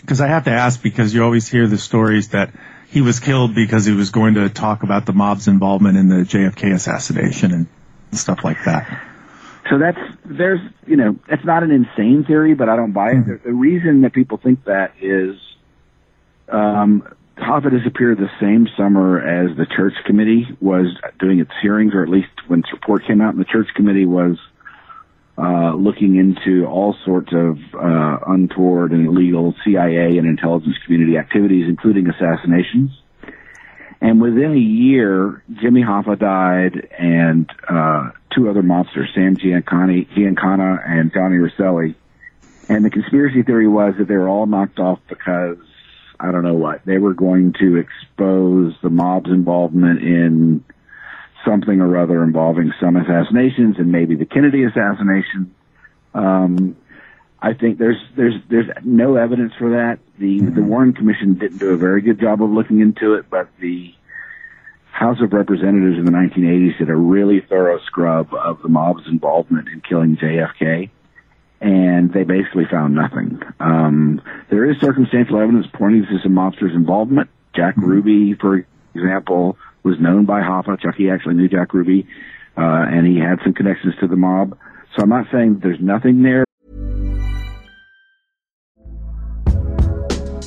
Because 0.00 0.20
I 0.20 0.28
have 0.28 0.44
to 0.44 0.50
ask, 0.50 0.80
because 0.80 1.12
you 1.12 1.24
always 1.24 1.48
hear 1.48 1.66
the 1.66 1.78
stories 1.78 2.28
that 2.28 2.52
he 2.90 3.00
was 3.00 3.20
killed 3.20 3.54
because 3.54 3.84
he 3.84 3.92
was 3.92 4.10
going 4.10 4.34
to 4.34 4.48
talk 4.48 4.82
about 4.82 5.04
the 5.04 5.12
mob's 5.12 5.48
involvement 5.48 5.98
in 5.98 6.08
the 6.08 6.22
JFK 6.22 6.74
assassination 6.74 7.52
and 7.52 7.66
stuff 8.12 8.44
like 8.44 8.62
that. 8.64 9.04
So 9.70 9.78
that's 9.78 9.98
there's 10.24 10.60
you 10.86 10.96
know 10.96 11.16
it's 11.28 11.44
not 11.44 11.62
an 11.62 11.70
insane 11.70 12.24
theory, 12.24 12.54
but 12.54 12.68
I 12.68 12.76
don't 12.76 12.92
buy 12.92 13.10
it. 13.10 13.16
Mm-hmm. 13.16 13.48
The 13.48 13.54
reason 13.54 14.00
that 14.02 14.12
people 14.12 14.38
think 14.38 14.64
that 14.64 14.92
is 15.00 15.36
um, 16.48 17.06
Hoffa 17.36 17.70
disappeared 17.70 18.18
the 18.18 18.30
same 18.40 18.66
summer 18.76 19.20
as 19.20 19.56
the 19.56 19.66
church 19.66 19.94
committee 20.06 20.46
was 20.60 20.86
doing 21.18 21.38
its 21.40 21.50
hearings, 21.60 21.94
or 21.94 22.02
at 22.02 22.08
least 22.08 22.28
when 22.46 22.60
its 22.60 22.72
report 22.72 23.04
came 23.06 23.20
out. 23.20 23.34
And 23.34 23.40
the 23.40 23.44
church 23.46 23.68
committee 23.74 24.06
was 24.06 24.38
uh, 25.36 25.74
looking 25.74 26.16
into 26.16 26.66
all 26.66 26.96
sorts 27.04 27.32
of 27.32 27.58
uh, 27.74 28.18
untoward 28.26 28.92
and 28.92 29.06
illegal 29.06 29.54
CIA 29.64 30.18
and 30.18 30.26
intelligence 30.26 30.76
community 30.84 31.16
activities, 31.16 31.66
including 31.68 32.08
assassinations. 32.08 32.90
And 34.00 34.20
within 34.20 34.52
a 34.52 34.58
year, 34.58 35.42
Jimmy 35.60 35.82
Hoffa 35.82 36.18
died, 36.18 36.88
and 36.98 37.50
uh, 37.68 38.10
two 38.34 38.48
other 38.48 38.62
mobsters, 38.62 39.12
Sam 39.14 39.36
Giancana, 39.36 40.08
Giancana 40.14 40.88
and 40.88 41.12
Johnny 41.12 41.36
Rosselli. 41.36 41.94
And 42.68 42.84
the 42.84 42.90
conspiracy 42.90 43.42
theory 43.42 43.66
was 43.66 43.94
that 43.98 44.06
they 44.06 44.16
were 44.16 44.28
all 44.28 44.46
knocked 44.46 44.78
off 44.78 45.00
because 45.08 45.58
I 46.20 46.30
don't 46.30 46.44
know 46.44 46.54
what. 46.54 46.84
They 46.84 46.98
were 46.98 47.14
going 47.14 47.54
to 47.60 47.76
expose 47.76 48.74
the 48.82 48.90
mob's 48.90 49.30
involvement 49.30 50.02
in 50.02 50.64
something 51.44 51.80
or 51.80 51.96
other 51.96 52.22
involving 52.22 52.72
some 52.80 52.96
assassinations 52.96 53.76
and 53.78 53.90
maybe 53.90 54.16
the 54.16 54.26
Kennedy 54.26 54.64
assassination. 54.64 55.54
Um, 56.14 56.76
I 57.40 57.54
think 57.54 57.78
there's 57.78 58.02
there's 58.16 58.34
there's 58.48 58.66
no 58.84 59.16
evidence 59.16 59.52
for 59.58 59.70
that. 59.70 59.98
The 60.18 60.40
mm-hmm. 60.40 60.54
the 60.54 60.62
Warren 60.62 60.92
Commission 60.92 61.34
didn't 61.34 61.58
do 61.58 61.70
a 61.70 61.76
very 61.76 62.02
good 62.02 62.20
job 62.20 62.42
of 62.42 62.50
looking 62.50 62.80
into 62.80 63.14
it, 63.14 63.26
but 63.30 63.48
the 63.60 63.94
House 64.90 65.18
of 65.22 65.32
Representatives 65.32 65.98
in 65.98 66.04
the 66.04 66.10
1980s 66.10 66.78
did 66.78 66.90
a 66.90 66.96
really 66.96 67.40
thorough 67.40 67.78
scrub 67.86 68.34
of 68.34 68.60
the 68.62 68.68
mob's 68.68 69.06
involvement 69.06 69.68
in 69.68 69.80
killing 69.80 70.16
JFK 70.16 70.90
and 71.60 72.12
they 72.12 72.24
basically 72.24 72.64
found 72.70 72.94
nothing. 72.94 73.40
Um, 73.60 74.22
there 74.50 74.70
is 74.70 74.76
circumstantial 74.80 75.40
evidence 75.40 75.66
pointing 75.72 76.02
to 76.02 76.18
some 76.22 76.32
mobsters' 76.32 76.74
involvement. 76.74 77.30
Jack 77.54 77.74
mm-hmm. 77.76 77.86
Ruby, 77.86 78.34
for 78.34 78.64
example, 78.94 79.56
was 79.82 79.98
known 80.00 80.24
by 80.24 80.40
Hoffa. 80.40 80.80
Chucky 80.80 81.10
actually 81.10 81.34
knew 81.34 81.48
Jack 81.48 81.74
Ruby, 81.74 82.06
uh, 82.56 82.86
and 82.88 83.06
he 83.06 83.18
had 83.18 83.38
some 83.42 83.54
connections 83.54 83.94
to 84.00 84.06
the 84.06 84.16
mob. 84.16 84.56
So 84.96 85.02
I'm 85.02 85.08
not 85.08 85.26
saying 85.32 85.60
there's 85.60 85.80
nothing 85.80 86.22
there. 86.22 86.44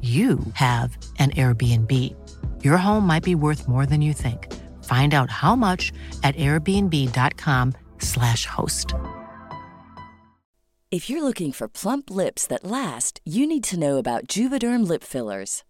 you 0.00 0.38
have 0.54 0.96
an 1.18 1.32
Airbnb. 1.32 2.16
Your 2.64 2.78
home 2.78 3.06
might 3.06 3.22
be 3.22 3.34
worth 3.34 3.68
more 3.68 3.84
than 3.84 4.00
you 4.00 4.14
think. 4.14 4.50
Find 4.84 5.12
out 5.12 5.30
how 5.30 5.54
much 5.54 5.92
at 6.22 6.34
airbnb.com/slash 6.36 8.46
host. 8.46 8.94
If 10.90 11.10
you're 11.10 11.22
looking 11.22 11.52
for 11.52 11.68
plump 11.68 12.10
lips 12.10 12.46
that 12.46 12.64
last, 12.64 13.20
you 13.24 13.46
need 13.46 13.64
to 13.64 13.78
know 13.78 13.98
about 13.98 14.26
Juvederm 14.26 14.88
lip 14.88 15.04
fillers. 15.04 15.64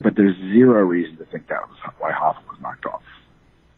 But 0.00 0.14
there's 0.14 0.36
zero 0.36 0.82
reason 0.82 1.16
to 1.16 1.24
think 1.24 1.48
that 1.48 1.68
was 1.68 1.76
why 1.98 2.12
Hoffa 2.12 2.46
was 2.48 2.60
knocked 2.60 2.86
off. 2.86 3.02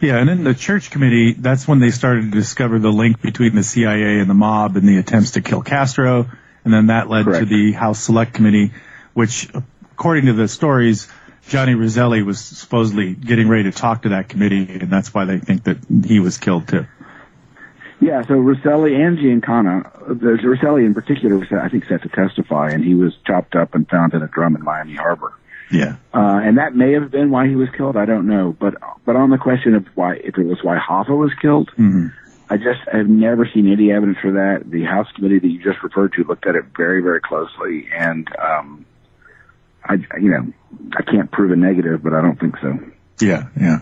Yeah, 0.00 0.18
and 0.18 0.28
in 0.28 0.44
the 0.44 0.54
church 0.54 0.90
committee, 0.90 1.32
that's 1.32 1.66
when 1.66 1.78
they 1.78 1.90
started 1.90 2.24
to 2.24 2.30
discover 2.30 2.78
the 2.78 2.92
link 2.92 3.22
between 3.22 3.54
the 3.54 3.62
CIA 3.62 4.18
and 4.18 4.28
the 4.28 4.34
mob 4.34 4.76
and 4.76 4.86
the 4.86 4.98
attempts 4.98 5.32
to 5.32 5.40
kill 5.40 5.62
Castro. 5.62 6.30
And 6.64 6.74
then 6.74 6.88
that 6.88 7.08
led 7.08 7.24
Correct. 7.24 7.40
to 7.40 7.46
the 7.46 7.72
House 7.72 8.00
Select 8.00 8.34
Committee, 8.34 8.72
which, 9.14 9.48
according 9.92 10.26
to 10.26 10.34
the 10.34 10.46
stories, 10.46 11.08
Johnny 11.48 11.74
Rosselli 11.74 12.22
was 12.22 12.38
supposedly 12.38 13.14
getting 13.14 13.48
ready 13.48 13.64
to 13.64 13.72
talk 13.72 14.02
to 14.02 14.10
that 14.10 14.28
committee, 14.28 14.78
and 14.78 14.90
that's 14.90 15.14
why 15.14 15.24
they 15.24 15.38
think 15.38 15.64
that 15.64 15.78
he 16.04 16.20
was 16.20 16.36
killed 16.36 16.68
too. 16.68 16.86
Yeah, 17.98 18.22
so 18.22 18.34
Rosselli 18.34 18.94
and 18.94 19.18
Giancana, 19.18 20.20
there's 20.20 20.40
Rosselli 20.40 20.84
in 20.84 20.92
particular, 20.92 21.38
was, 21.38 21.48
I 21.50 21.70
think, 21.70 21.86
set 21.86 22.02
to 22.02 22.08
testify, 22.10 22.70
and 22.70 22.84
he 22.84 22.94
was 22.94 23.14
chopped 23.26 23.54
up 23.54 23.74
and 23.74 23.88
found 23.88 24.12
in 24.12 24.22
a 24.22 24.28
drum 24.28 24.54
in 24.54 24.62
Miami 24.62 24.96
Harbor. 24.96 25.32
Yeah. 25.70 25.96
Uh, 26.12 26.40
and 26.42 26.58
that 26.58 26.74
may 26.74 26.92
have 26.94 27.10
been 27.10 27.30
why 27.30 27.46
he 27.48 27.54
was 27.54 27.68
killed. 27.76 27.96
I 27.96 28.04
don't 28.04 28.26
know. 28.26 28.56
But 28.58 28.74
but 29.04 29.16
on 29.16 29.30
the 29.30 29.38
question 29.38 29.74
of 29.74 29.86
why, 29.94 30.14
if 30.16 30.36
it 30.36 30.44
was 30.44 30.58
why 30.62 30.78
Hoffa 30.78 31.16
was 31.16 31.32
killed, 31.40 31.70
hmm 31.76 32.08
I 32.52 32.56
just 32.56 32.80
have 32.90 33.06
never 33.08 33.48
seen 33.54 33.70
any 33.70 33.92
evidence 33.92 34.18
for 34.20 34.32
that. 34.32 34.68
The 34.68 34.82
House 34.82 35.06
committee 35.14 35.38
that 35.38 35.46
you 35.46 35.62
just 35.62 35.80
referred 35.84 36.12
to 36.14 36.24
looked 36.24 36.46
at 36.48 36.56
it 36.56 36.64
very 36.76 37.00
very 37.00 37.20
closely, 37.20 37.88
and 37.96 38.26
um, 38.36 38.84
I 39.84 39.94
you 40.20 40.30
know 40.30 40.52
I 40.96 41.02
can't 41.02 41.30
prove 41.30 41.52
a 41.52 41.56
negative, 41.56 42.02
but 42.02 42.12
I 42.12 42.20
don't 42.20 42.40
think 42.40 42.56
so. 42.60 42.76
Yeah, 43.20 43.44
yeah. 43.60 43.78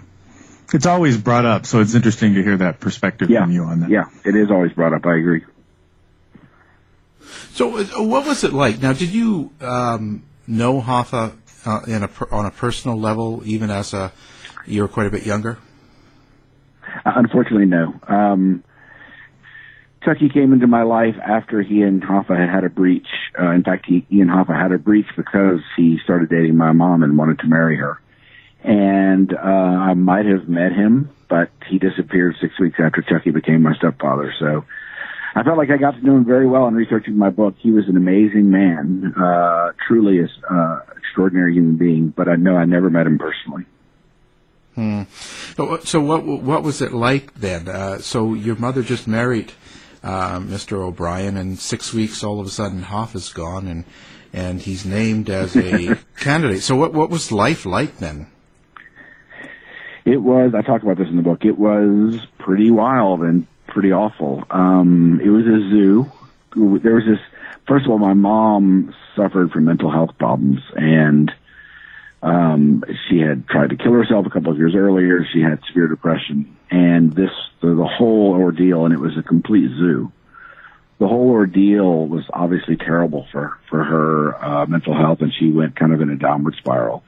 It's 0.74 0.84
always 0.84 1.16
brought 1.16 1.46
up, 1.46 1.64
so 1.64 1.80
it's 1.80 1.94
interesting 1.94 2.34
to 2.34 2.42
hear 2.42 2.58
that 2.58 2.78
perspective 2.78 3.30
Yeah. 3.30 3.40
from 3.44 3.52
you 3.52 3.62
on 3.64 3.80
that. 3.80 3.88
Yeah, 3.88 4.04
it 4.26 4.36
is 4.36 4.50
always 4.50 4.72
brought 4.72 4.92
up. 4.92 5.06
I 5.06 5.16
agree. 5.16 5.44
So, 7.52 7.78
uh, 7.78 7.84
what 8.02 8.26
was 8.26 8.44
it 8.44 8.52
like? 8.52 8.80
Now, 8.82 8.92
did 8.92 9.08
you 9.10 9.50
um, 9.62 10.22
know 10.46 10.80
Hoffa 10.80 11.36
uh, 11.68 11.80
in 11.86 12.02
a 12.02 12.10
on 12.30 12.46
a 12.46 12.50
personal 12.50 12.98
level, 12.98 13.42
even 13.44 13.70
as 13.70 13.92
a 13.92 14.10
you 14.66 14.82
were 14.82 14.88
quite 14.88 15.06
a 15.06 15.10
bit 15.10 15.26
younger? 15.26 15.58
Uh, 17.04 17.12
Unfortunately, 17.16 17.66
no. 17.66 17.94
Um, 18.08 18.64
Chucky 20.04 20.28
came 20.28 20.52
into 20.52 20.66
my 20.66 20.84
life 20.84 21.16
after 21.22 21.60
he 21.60 21.82
and 21.82 22.02
Hoffa 22.02 22.38
had 22.38 22.48
had 22.48 22.64
a 22.64 22.70
breach. 22.70 23.08
Uh, 23.38 23.50
in 23.50 23.62
fact, 23.62 23.84
he, 23.86 24.06
he 24.08 24.20
and 24.20 24.30
Hoffa 24.30 24.58
had 24.58 24.72
a 24.72 24.78
breach 24.78 25.08
because 25.16 25.60
he 25.76 25.98
started 26.04 26.30
dating 26.30 26.56
my 26.56 26.72
mom 26.72 27.02
and 27.02 27.18
wanted 27.18 27.40
to 27.40 27.46
marry 27.46 27.76
her. 27.76 28.00
And 28.62 29.34
uh, 29.34 29.36
I 29.36 29.94
might 29.94 30.26
have 30.26 30.48
met 30.48 30.72
him, 30.72 31.10
but 31.28 31.50
he 31.68 31.78
disappeared 31.78 32.36
six 32.40 32.58
weeks 32.58 32.78
after 32.82 33.02
Chucky 33.02 33.30
became 33.30 33.62
my 33.62 33.74
stepfather. 33.74 34.32
So 34.38 34.64
I 35.34 35.42
felt 35.42 35.58
like 35.58 35.70
I 35.70 35.76
got 35.76 35.92
to 35.92 36.04
know 36.04 36.16
him 36.16 36.24
very 36.24 36.46
well 36.46 36.66
in 36.68 36.74
researching 36.74 37.16
my 37.16 37.30
book. 37.30 37.54
He 37.58 37.70
was 37.70 37.88
an 37.88 37.96
amazing 37.96 38.50
man, 38.50 39.14
uh, 39.16 39.72
truly 39.86 40.18
an 40.18 40.30
uh, 40.50 40.80
extraordinary 40.96 41.54
human 41.54 41.76
being, 41.76 42.08
but 42.08 42.28
I 42.28 42.36
know 42.36 42.56
I 42.56 42.64
never 42.64 42.90
met 42.90 43.06
him 43.06 43.18
personally. 43.18 43.64
Hmm. 44.74 45.02
So, 45.56 45.78
so 45.80 46.00
what 46.00 46.24
what 46.24 46.62
was 46.62 46.80
it 46.80 46.92
like 46.92 47.34
then? 47.34 47.68
Uh, 47.68 47.98
so 47.98 48.34
your 48.34 48.56
mother 48.56 48.82
just 48.82 49.08
married 49.08 49.52
uh, 50.02 50.38
Mr. 50.38 50.74
O'Brien, 50.74 51.36
and 51.36 51.58
six 51.58 51.92
weeks, 51.92 52.22
all 52.22 52.40
of 52.40 52.46
a 52.46 52.50
sudden, 52.50 52.82
Hoff 52.82 53.14
is 53.14 53.32
gone, 53.32 53.66
and 53.66 53.84
and 54.32 54.60
he's 54.60 54.84
named 54.84 55.30
as 55.30 55.56
a 55.56 55.96
candidate. 56.20 56.62
So, 56.62 56.76
what 56.76 56.92
what 56.92 57.10
was 57.10 57.32
life 57.32 57.66
like 57.66 57.98
then? 57.98 58.28
It 60.04 60.22
was, 60.22 60.54
I 60.54 60.62
talk 60.62 60.82
about 60.82 60.96
this 60.96 61.08
in 61.08 61.16
the 61.16 61.22
book, 61.22 61.44
it 61.44 61.58
was 61.58 62.18
pretty 62.38 62.70
wild 62.70 63.20
and 63.20 63.46
pretty 63.78 63.92
awful. 63.92 64.42
Um, 64.50 65.20
it 65.24 65.28
was 65.28 65.46
a 65.46 65.70
zoo. 65.70 66.10
There 66.82 66.96
was 66.96 67.04
this, 67.04 67.20
first 67.68 67.84
of 67.84 67.92
all, 67.92 67.98
my 67.98 68.12
mom 68.12 68.92
suffered 69.14 69.52
from 69.52 69.66
mental 69.66 69.88
health 69.88 70.18
problems 70.18 70.58
and, 70.74 71.30
um, 72.20 72.82
she 73.08 73.20
had 73.20 73.46
tried 73.46 73.70
to 73.70 73.76
kill 73.76 73.92
herself 73.92 74.26
a 74.26 74.30
couple 74.30 74.50
of 74.50 74.58
years 74.58 74.74
earlier. 74.74 75.24
She 75.32 75.42
had 75.42 75.60
severe 75.68 75.86
depression 75.86 76.56
and 76.72 77.12
this, 77.12 77.30
the, 77.62 77.68
the 77.68 77.86
whole 77.86 78.32
ordeal, 78.32 78.84
and 78.84 78.92
it 78.92 78.98
was 78.98 79.16
a 79.16 79.22
complete 79.22 79.68
zoo. 79.78 80.10
The 80.98 81.06
whole 81.06 81.30
ordeal 81.30 82.08
was 82.08 82.24
obviously 82.32 82.74
terrible 82.74 83.28
for, 83.30 83.58
for 83.70 83.84
her, 83.84 84.44
uh, 84.44 84.66
mental 84.66 84.96
health 84.96 85.20
and 85.20 85.32
she 85.38 85.52
went 85.52 85.76
kind 85.76 85.92
of 85.92 86.00
in 86.00 86.10
a 86.10 86.16
downward 86.16 86.56
spiral 86.56 87.04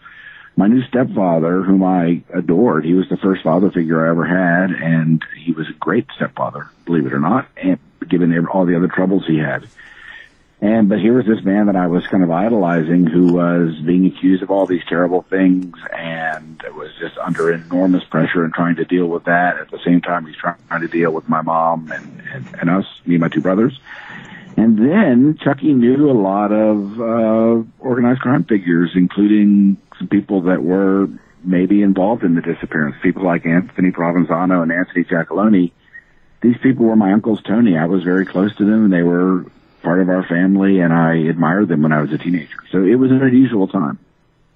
my 0.61 0.67
new 0.67 0.83
stepfather, 0.83 1.63
whom 1.63 1.83
I 1.83 2.23
adored, 2.35 2.85
he 2.85 2.93
was 2.93 3.09
the 3.09 3.17
first 3.17 3.43
father 3.43 3.71
figure 3.71 4.07
I 4.07 4.11
ever 4.11 4.27
had, 4.27 4.71
and 4.71 5.25
he 5.43 5.53
was 5.53 5.67
a 5.71 5.73
great 5.73 6.07
stepfather, 6.15 6.69
believe 6.85 7.07
it 7.07 7.15
or 7.15 7.19
not, 7.19 7.49
and 7.57 7.79
given 8.07 8.47
all 8.47 8.67
the 8.67 8.77
other 8.77 8.87
troubles 8.87 9.25
he 9.27 9.39
had. 9.39 9.67
And 10.61 10.91
but 10.91 10.99
here 10.99 11.15
was 11.15 11.25
this 11.25 11.43
man 11.43 11.65
that 11.67 11.77
I 11.77 11.87
was 11.87 12.07
kind 12.09 12.23
of 12.23 12.31
idolizing, 12.31 13.07
who 13.07 13.33
was 13.33 13.81
being 13.81 14.05
accused 14.05 14.43
of 14.43 14.51
all 14.51 14.67
these 14.67 14.85
terrible 14.87 15.23
things, 15.23 15.75
and 15.97 16.63
was 16.75 16.91
just 17.01 17.17
under 17.17 17.51
enormous 17.51 18.05
pressure 18.05 18.45
and 18.45 18.53
trying 18.53 18.77
to 18.77 18.85
deal 18.85 19.07
with 19.07 19.25
that. 19.25 19.57
At 19.57 19.71
the 19.71 19.79
same 19.83 20.03
time, 20.03 20.27
he's 20.27 20.37
trying 20.37 20.83
to 20.83 20.89
deal 20.89 21.11
with 21.11 21.27
my 21.27 21.41
mom 21.41 21.91
and 21.91 22.23
and, 22.35 22.45
and 22.61 22.69
us, 22.69 22.85
me 23.07 23.15
and 23.15 23.23
my 23.23 23.29
two 23.29 23.41
brothers. 23.41 23.81
And 24.59 24.77
then 24.77 25.39
Chucky 25.43 25.73
knew 25.73 26.11
a 26.11 26.13
lot 26.13 26.53
of 26.53 27.01
uh, 27.01 27.65
organized 27.79 28.21
crime 28.21 28.45
figures, 28.45 28.91
including 28.95 29.79
some 30.01 30.09
people 30.09 30.43
that 30.43 30.63
were 30.63 31.09
maybe 31.45 31.83
involved 31.83 32.25
in 32.25 32.35
the 32.35 32.41
disappearance. 32.41 32.97
People 33.03 33.23
like 33.23 33.45
Anthony 33.45 33.91
Provenzano 33.91 34.63
and 34.63 34.73
Anthony 34.73 35.05
Giacalone. 35.05 35.73
These 36.41 36.57
people 36.63 36.87
were 36.87 36.97
my 36.97 37.13
uncles 37.13 37.43
Tony. 37.43 37.77
I 37.77 37.85
was 37.85 38.03
very 38.03 38.25
close 38.25 38.57
to 38.57 38.65
them. 38.65 38.85
And 38.85 38.93
they 38.93 39.03
were 39.03 39.45
part 39.83 40.01
of 40.01 40.09
our 40.09 40.27
family, 40.27 40.81
and 40.81 40.93
I 40.93 41.17
admired 41.29 41.69
them 41.69 41.83
when 41.83 41.93
I 41.93 42.01
was 42.01 42.13
a 42.13 42.19
teenager. 42.19 42.59
So 42.73 42.83
it 42.83 42.97
was 42.97 43.11
an 43.11 43.23
unusual 43.23 43.69
time. 43.69 43.99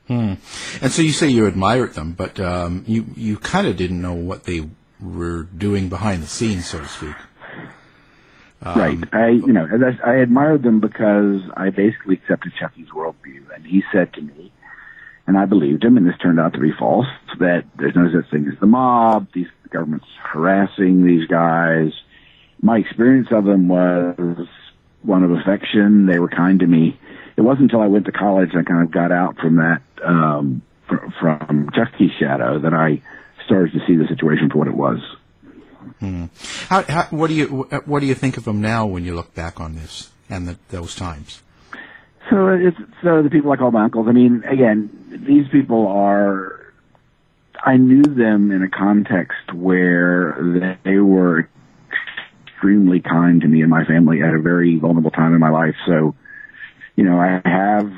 Hmm. 0.06 0.34
And 0.82 0.92
so 0.92 1.02
you 1.02 1.12
say 1.12 1.28
you 1.28 1.46
admired 1.46 1.92
them, 1.94 2.12
but 2.12 2.40
um, 2.40 2.84
you 2.86 3.06
you 3.16 3.38
kind 3.38 3.66
of 3.66 3.76
didn't 3.76 4.00
know 4.00 4.14
what 4.14 4.44
they 4.44 4.68
were 5.00 5.44
doing 5.44 5.88
behind 5.88 6.22
the 6.22 6.26
scenes, 6.26 6.66
so 6.66 6.80
to 6.80 6.88
speak. 6.88 7.14
Um, 8.62 8.78
right. 8.78 8.98
I, 9.12 9.28
you 9.28 9.52
know, 9.52 9.66
I, 9.66 10.10
I 10.10 10.14
admired 10.16 10.62
them 10.62 10.80
because 10.80 11.42
I 11.54 11.70
basically 11.70 12.14
accepted 12.16 12.52
Chucky's 12.58 12.88
worldview, 12.88 13.54
and 13.54 13.66
he 13.66 13.82
said 13.92 14.12
to 14.14 14.22
me, 14.22 14.52
and 15.26 15.38
I 15.38 15.46
believed 15.46 15.84
him, 15.84 15.96
and 15.96 16.06
this 16.06 16.16
turned 16.22 16.38
out 16.38 16.52
to 16.54 16.60
be 16.60 16.72
false, 16.78 17.06
that 17.38 17.64
there's 17.76 17.96
no 17.96 18.10
such 18.12 18.30
thing 18.30 18.48
as 18.52 18.58
the 18.60 18.66
mob, 18.66 19.28
these 19.32 19.46
the 19.62 19.70
government's 19.70 20.06
harassing 20.22 21.04
these 21.06 21.26
guys. 21.26 21.92
My 22.60 22.78
experience 22.78 23.28
of 23.30 23.44
them 23.44 23.68
was 23.68 24.46
one 25.02 25.22
of 25.22 25.30
affection. 25.30 26.06
They 26.06 26.18
were 26.18 26.28
kind 26.28 26.60
to 26.60 26.66
me. 26.66 26.98
It 27.36 27.40
wasn't 27.40 27.64
until 27.64 27.80
I 27.80 27.86
went 27.86 28.06
to 28.06 28.12
college 28.12 28.50
and 28.52 28.60
I 28.60 28.64
kind 28.64 28.82
of 28.82 28.90
got 28.90 29.12
out 29.12 29.38
from 29.38 29.56
that, 29.56 29.82
um, 30.04 30.62
fr- 30.88 31.10
from 31.20 31.70
Chucky's 31.74 32.12
shadow 32.18 32.58
that 32.60 32.72
I 32.72 33.02
started 33.46 33.72
to 33.72 33.86
see 33.86 33.96
the 33.96 34.06
situation 34.06 34.50
for 34.50 34.58
what 34.58 34.68
it 34.68 34.74
was. 34.74 34.98
Hmm. 36.00 36.26
How, 36.68 36.82
how, 36.82 37.02
what 37.10 37.28
do 37.28 37.34
you 37.34 37.46
what 37.84 38.00
do 38.00 38.06
you 38.06 38.14
think 38.14 38.36
of 38.36 38.44
them 38.44 38.60
now 38.60 38.86
when 38.86 39.04
you 39.04 39.14
look 39.14 39.34
back 39.34 39.60
on 39.60 39.74
this 39.74 40.10
and 40.28 40.48
the, 40.48 40.58
those 40.70 40.94
times? 40.94 41.42
So 42.30 42.48
it's 42.48 42.76
so 43.02 43.22
the 43.22 43.30
people 43.30 43.52
I 43.52 43.56
call 43.56 43.70
my 43.70 43.84
uncles. 43.84 44.06
I 44.08 44.12
mean, 44.12 44.44
again, 44.44 45.24
these 45.26 45.48
people 45.48 45.86
are. 45.86 46.60
I 47.62 47.76
knew 47.76 48.02
them 48.02 48.50
in 48.50 48.62
a 48.62 48.68
context 48.68 49.52
where 49.54 50.76
they 50.84 50.98
were 50.98 51.48
extremely 52.46 53.00
kind 53.00 53.40
to 53.40 53.48
me 53.48 53.62
and 53.62 53.70
my 53.70 53.84
family 53.84 54.22
at 54.22 54.34
a 54.34 54.38
very 54.38 54.76
vulnerable 54.76 55.10
time 55.10 55.34
in 55.34 55.40
my 55.40 55.50
life. 55.50 55.74
So, 55.86 56.14
you 56.96 57.04
know, 57.04 57.18
I 57.18 57.40
have 57.44 57.90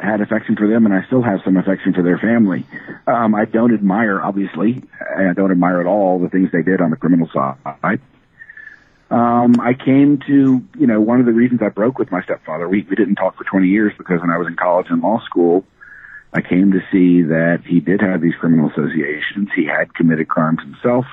had 0.00 0.20
affection 0.20 0.56
for 0.56 0.68
them, 0.68 0.86
and 0.86 0.94
I 0.94 1.04
still 1.06 1.22
have 1.22 1.40
some 1.44 1.56
affection 1.56 1.92
for 1.92 2.02
their 2.02 2.18
family. 2.18 2.64
Um, 3.06 3.34
I 3.34 3.46
don't 3.46 3.74
admire, 3.74 4.20
obviously, 4.22 4.82
I 5.16 5.32
don't 5.34 5.50
admire 5.50 5.80
at 5.80 5.86
all 5.86 6.20
the 6.20 6.28
things 6.28 6.50
they 6.52 6.62
did 6.62 6.80
on 6.80 6.90
the 6.90 6.96
criminal 6.96 7.28
side. 7.32 8.00
Um, 9.10 9.58
I 9.60 9.72
came 9.72 10.18
to, 10.26 10.62
you 10.78 10.86
know, 10.86 11.00
one 11.00 11.20
of 11.20 11.26
the 11.26 11.32
reasons 11.32 11.62
I 11.62 11.68
broke 11.68 11.98
with 11.98 12.10
my 12.10 12.22
stepfather, 12.22 12.68
we, 12.68 12.82
we 12.82 12.96
didn't 12.96 13.14
talk 13.14 13.36
for 13.36 13.44
20 13.44 13.68
years 13.68 13.92
because 13.96 14.20
when 14.20 14.30
I 14.30 14.36
was 14.36 14.46
in 14.46 14.56
college 14.56 14.88
and 14.90 15.00
law 15.02 15.20
school, 15.24 15.64
I 16.32 16.42
came 16.42 16.72
to 16.72 16.80
see 16.92 17.22
that 17.22 17.62
he 17.64 17.80
did 17.80 18.02
have 18.02 18.20
these 18.20 18.34
criminal 18.34 18.70
associations. 18.70 19.48
He 19.54 19.64
had 19.64 19.94
committed 19.94 20.28
crimes 20.28 20.60
himself. 20.60 21.06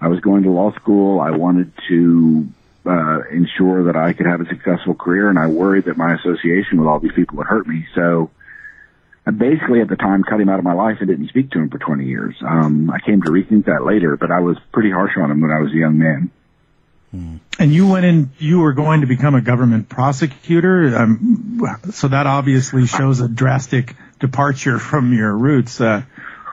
I 0.00 0.08
was 0.08 0.20
going 0.20 0.44
to 0.44 0.50
law 0.50 0.72
school. 0.74 1.20
I 1.20 1.32
wanted 1.32 1.72
to 1.88 2.48
uh, 2.86 3.22
ensure 3.32 3.84
that 3.84 3.96
I 3.96 4.12
could 4.12 4.26
have 4.26 4.40
a 4.40 4.46
successful 4.46 4.94
career, 4.94 5.28
and 5.28 5.38
I 5.38 5.48
worried 5.48 5.86
that 5.86 5.96
my 5.96 6.14
association 6.14 6.78
with 6.78 6.86
all 6.86 7.00
these 7.00 7.12
people 7.12 7.38
would 7.38 7.46
hurt 7.48 7.66
me. 7.66 7.86
So 7.96 8.30
I 9.26 9.32
basically, 9.32 9.80
at 9.80 9.88
the 9.88 9.96
time, 9.96 10.22
cut 10.22 10.40
him 10.40 10.48
out 10.48 10.58
of 10.58 10.64
my 10.64 10.74
life 10.74 10.98
and 11.00 11.08
didn't 11.08 11.28
speak 11.28 11.50
to 11.52 11.58
him 11.58 11.70
for 11.70 11.78
20 11.78 12.04
years. 12.04 12.36
Um, 12.42 12.90
I 12.90 13.00
came 13.00 13.22
to 13.22 13.30
rethink 13.30 13.64
that 13.64 13.84
later, 13.84 14.16
but 14.16 14.30
I 14.30 14.40
was 14.40 14.56
pretty 14.72 14.90
harsh 14.90 15.16
on 15.16 15.30
him 15.32 15.40
when 15.40 15.50
I 15.50 15.58
was 15.58 15.72
a 15.72 15.76
young 15.76 15.98
man. 15.98 16.30
And 17.12 17.72
you 17.72 17.88
went 17.88 18.06
in, 18.06 18.30
you 18.38 18.60
were 18.60 18.72
going 18.72 19.02
to 19.02 19.06
become 19.06 19.34
a 19.34 19.40
government 19.40 19.88
prosecutor. 19.88 20.96
Um, 20.96 21.60
so 21.90 22.08
that 22.08 22.26
obviously 22.26 22.86
shows 22.86 23.20
a 23.20 23.28
drastic 23.28 23.94
departure 24.18 24.78
from 24.78 25.12
your 25.12 25.36
roots. 25.36 25.80
Uh, 25.80 26.02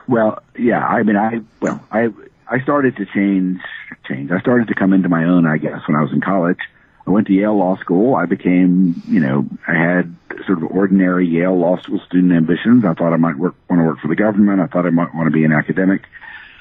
well, 0.06 0.42
yeah, 0.58 0.84
I 0.84 1.02
mean, 1.02 1.16
I 1.16 1.40
well, 1.60 1.82
I 1.90 2.08
I 2.46 2.60
started 2.60 2.96
to 2.96 3.06
change 3.06 3.60
change. 4.06 4.30
I 4.30 4.40
started 4.40 4.68
to 4.68 4.74
come 4.74 4.92
into 4.92 5.08
my 5.08 5.24
own, 5.24 5.46
I 5.46 5.56
guess, 5.56 5.80
when 5.86 5.96
I 5.96 6.02
was 6.02 6.12
in 6.12 6.20
college. 6.20 6.58
I 7.06 7.10
went 7.10 7.28
to 7.28 7.32
Yale 7.32 7.56
Law 7.56 7.76
School. 7.76 8.14
I 8.14 8.26
became, 8.26 9.02
you 9.06 9.20
know, 9.20 9.46
I 9.66 9.74
had 9.74 10.14
sort 10.46 10.62
of 10.62 10.70
ordinary 10.70 11.26
Yale 11.26 11.58
Law 11.58 11.78
School 11.78 12.00
student 12.06 12.32
ambitions. 12.32 12.84
I 12.84 12.94
thought 12.94 13.12
I 13.12 13.16
might 13.16 13.36
work, 13.36 13.54
want 13.68 13.80
to 13.80 13.86
work 13.86 14.00
for 14.00 14.08
the 14.08 14.16
government. 14.16 14.60
I 14.60 14.66
thought 14.66 14.86
I 14.86 14.90
might 14.90 15.14
want 15.14 15.26
to 15.26 15.32
be 15.32 15.44
an 15.44 15.52
academic. 15.52 16.02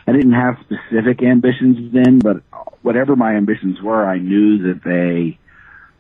I 0.10 0.12
didn't 0.12 0.34
have 0.34 0.58
specific 0.62 1.22
ambitions 1.22 1.94
then, 1.94 2.18
but 2.18 2.38
whatever 2.82 3.16
my 3.16 3.36
ambitions 3.36 3.80
were, 3.80 4.04
I 4.04 4.18
knew 4.18 4.74
that 4.74 4.84
they 4.84 5.38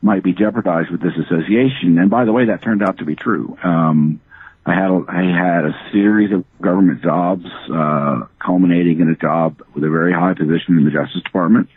might 0.02 0.24
be 0.24 0.34
jeopardized 0.34 0.90
with 0.90 1.00
this 1.00 1.14
association. 1.16 2.00
And 2.00 2.10
by 2.10 2.26
the 2.26 2.32
way, 2.32 2.46
that 2.46 2.64
turned 2.64 2.82
out 2.82 2.98
to 2.98 3.06
be 3.06 3.16
true. 3.16 3.56
Um, 3.64 4.20
I 4.66 4.74
had 4.74 4.90
a, 4.90 5.06
I 5.08 5.22
had 5.22 5.66
a 5.66 5.76
series 5.92 6.32
of 6.32 6.44
government 6.60 7.04
jobs, 7.04 7.46
uh, 7.72 8.22
culminating 8.44 9.00
in 9.00 9.10
a 9.10 9.16
job 9.16 9.62
with 9.76 9.84
a 9.84 9.90
very 9.90 10.12
high 10.12 10.34
position 10.34 10.80
in 10.80 10.86
the 10.86 10.92
Justice 10.92 11.22
Department, 11.22 11.70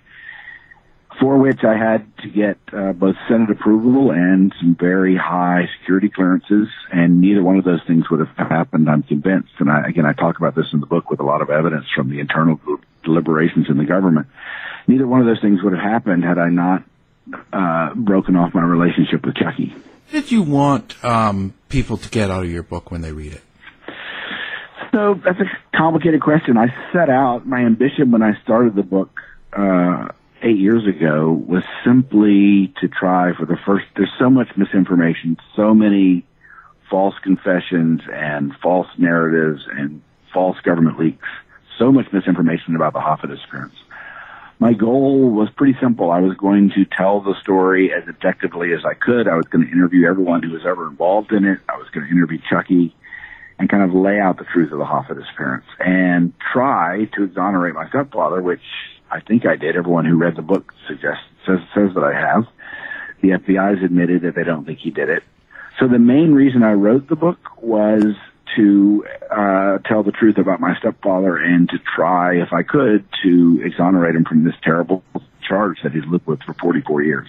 for 1.20 1.38
which 1.38 1.60
I 1.62 1.76
had 1.76 2.06
to 2.18 2.28
get 2.28 2.58
uh, 2.72 2.92
both 2.92 3.16
Senate 3.28 3.50
approval 3.50 4.10
and 4.10 4.52
some 4.60 4.76
very 4.78 5.16
high 5.16 5.68
security 5.78 6.08
clearances, 6.08 6.68
and 6.92 7.20
neither 7.20 7.42
one 7.42 7.58
of 7.58 7.64
those 7.64 7.80
things 7.86 8.10
would 8.10 8.20
have 8.20 8.48
happened. 8.48 8.88
I'm 8.88 9.02
convinced, 9.02 9.52
and 9.58 9.70
I, 9.70 9.88
again, 9.88 10.06
I 10.06 10.12
talk 10.12 10.38
about 10.38 10.54
this 10.54 10.66
in 10.72 10.80
the 10.80 10.86
book 10.86 11.10
with 11.10 11.20
a 11.20 11.24
lot 11.24 11.42
of 11.42 11.50
evidence 11.50 11.86
from 11.94 12.10
the 12.10 12.20
internal 12.20 12.60
deliberations 13.04 13.66
in 13.68 13.78
the 13.78 13.84
government. 13.84 14.26
Neither 14.86 15.06
one 15.06 15.20
of 15.20 15.26
those 15.26 15.40
things 15.40 15.62
would 15.62 15.72
have 15.72 15.82
happened 15.82 16.24
had 16.24 16.38
I 16.38 16.48
not 16.48 16.84
uh, 17.52 17.94
broken 17.94 18.36
off 18.36 18.54
my 18.54 18.62
relationship 18.62 19.24
with 19.24 19.36
Chucky 19.36 19.74
did 20.12 20.30
you 20.30 20.42
want 20.42 21.02
um, 21.02 21.54
people 21.70 21.96
to 21.96 22.08
get 22.10 22.30
out 22.30 22.44
of 22.44 22.50
your 22.50 22.62
book 22.62 22.90
when 22.90 23.00
they 23.00 23.12
read 23.12 23.32
it? 23.32 23.42
So 24.92 25.14
that's 25.24 25.40
a 25.40 25.76
complicated 25.76 26.20
question. 26.20 26.58
I 26.58 26.66
set 26.92 27.08
out 27.08 27.46
my 27.46 27.60
ambition 27.60 28.10
when 28.10 28.22
I 28.22 28.32
started 28.44 28.74
the 28.76 28.82
book 28.82 29.10
uh, 29.54 30.08
eight 30.42 30.58
years 30.58 30.86
ago 30.86 31.32
was 31.32 31.62
simply 31.84 32.72
to 32.80 32.88
try 32.88 33.32
for 33.32 33.46
the 33.46 33.56
first. 33.64 33.86
There's 33.96 34.12
so 34.18 34.30
much 34.30 34.48
misinformation, 34.56 35.36
so 35.56 35.74
many 35.74 36.24
false 36.90 37.14
confessions 37.22 38.02
and 38.12 38.54
false 38.62 38.88
narratives 38.98 39.66
and 39.70 40.02
false 40.32 40.58
government 40.60 40.98
leaks, 40.98 41.28
so 41.78 41.90
much 41.92 42.12
misinformation 42.12 42.76
about 42.76 42.92
the 42.92 43.00
Hoffa 43.00 43.28
disappearance 43.34 43.74
my 44.62 44.74
goal 44.74 45.28
was 45.28 45.50
pretty 45.50 45.76
simple. 45.80 46.12
I 46.12 46.20
was 46.20 46.36
going 46.36 46.70
to 46.76 46.84
tell 46.84 47.20
the 47.20 47.34
story 47.40 47.92
as 47.92 48.08
objectively 48.08 48.72
as 48.72 48.84
I 48.84 48.94
could. 48.94 49.26
I 49.26 49.34
was 49.34 49.46
going 49.46 49.66
to 49.66 49.72
interview 49.72 50.06
everyone 50.06 50.40
who 50.44 50.50
was 50.50 50.64
ever 50.64 50.86
involved 50.86 51.32
in 51.32 51.44
it. 51.44 51.58
I 51.68 51.76
was 51.76 51.88
going 51.90 52.06
to 52.06 52.12
interview 52.12 52.38
Chucky 52.48 52.94
and 53.58 53.68
kind 53.68 53.82
of 53.82 53.92
lay 53.92 54.20
out 54.20 54.38
the 54.38 54.44
truth 54.44 54.70
of 54.70 54.78
the 54.78 54.84
Hoffa 54.84 55.18
disappearance 55.20 55.64
and 55.80 56.32
try 56.52 57.06
to 57.16 57.24
exonerate 57.24 57.74
my 57.74 57.88
stepfather, 57.88 58.40
which 58.40 58.62
I 59.12 59.20
think 59.20 59.44
I 59.44 59.56
did. 59.56 59.76
Everyone 59.76 60.06
who 60.06 60.16
read 60.16 60.36
the 60.36 60.42
book 60.42 60.72
suggests, 60.88 61.24
says, 61.46 61.58
says 61.74 61.90
that 61.94 62.02
I 62.02 62.14
have. 62.14 62.46
The 63.20 63.30
FBI 63.30 63.76
has 63.76 63.84
admitted 63.84 64.22
that 64.22 64.34
they 64.34 64.42
don't 64.42 64.64
think 64.64 64.78
he 64.78 64.90
did 64.90 65.10
it. 65.10 65.22
So 65.78 65.86
the 65.86 65.98
main 65.98 66.32
reason 66.32 66.62
I 66.62 66.72
wrote 66.72 67.08
the 67.08 67.16
book 67.16 67.38
was 67.60 68.14
to 68.56 69.06
uh, 69.30 69.78
tell 69.78 70.02
the 70.02 70.12
truth 70.12 70.38
about 70.38 70.60
my 70.60 70.76
stepfather 70.78 71.36
and 71.36 71.68
to 71.68 71.78
try, 71.78 72.36
if 72.36 72.52
I 72.52 72.62
could, 72.62 73.04
to 73.22 73.62
exonerate 73.64 74.14
him 74.14 74.24
from 74.24 74.44
this 74.44 74.54
terrible 74.62 75.02
charge 75.46 75.82
that 75.82 75.92
he's 75.92 76.04
lived 76.06 76.26
with 76.26 76.42
for 76.42 76.54
44 76.54 77.02
years. 77.02 77.28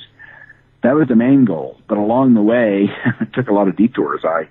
That 0.83 0.95
was 0.95 1.09
the 1.09 1.15
main 1.15 1.43
goal. 1.45 1.79
But 1.87 1.97
along 1.97 2.33
the 2.33 2.41
way, 2.41 2.89
it 3.21 3.33
took 3.33 3.49
a 3.49 3.53
lot 3.53 3.67
of 3.67 3.75
detours. 3.75 4.23
I 4.23 4.47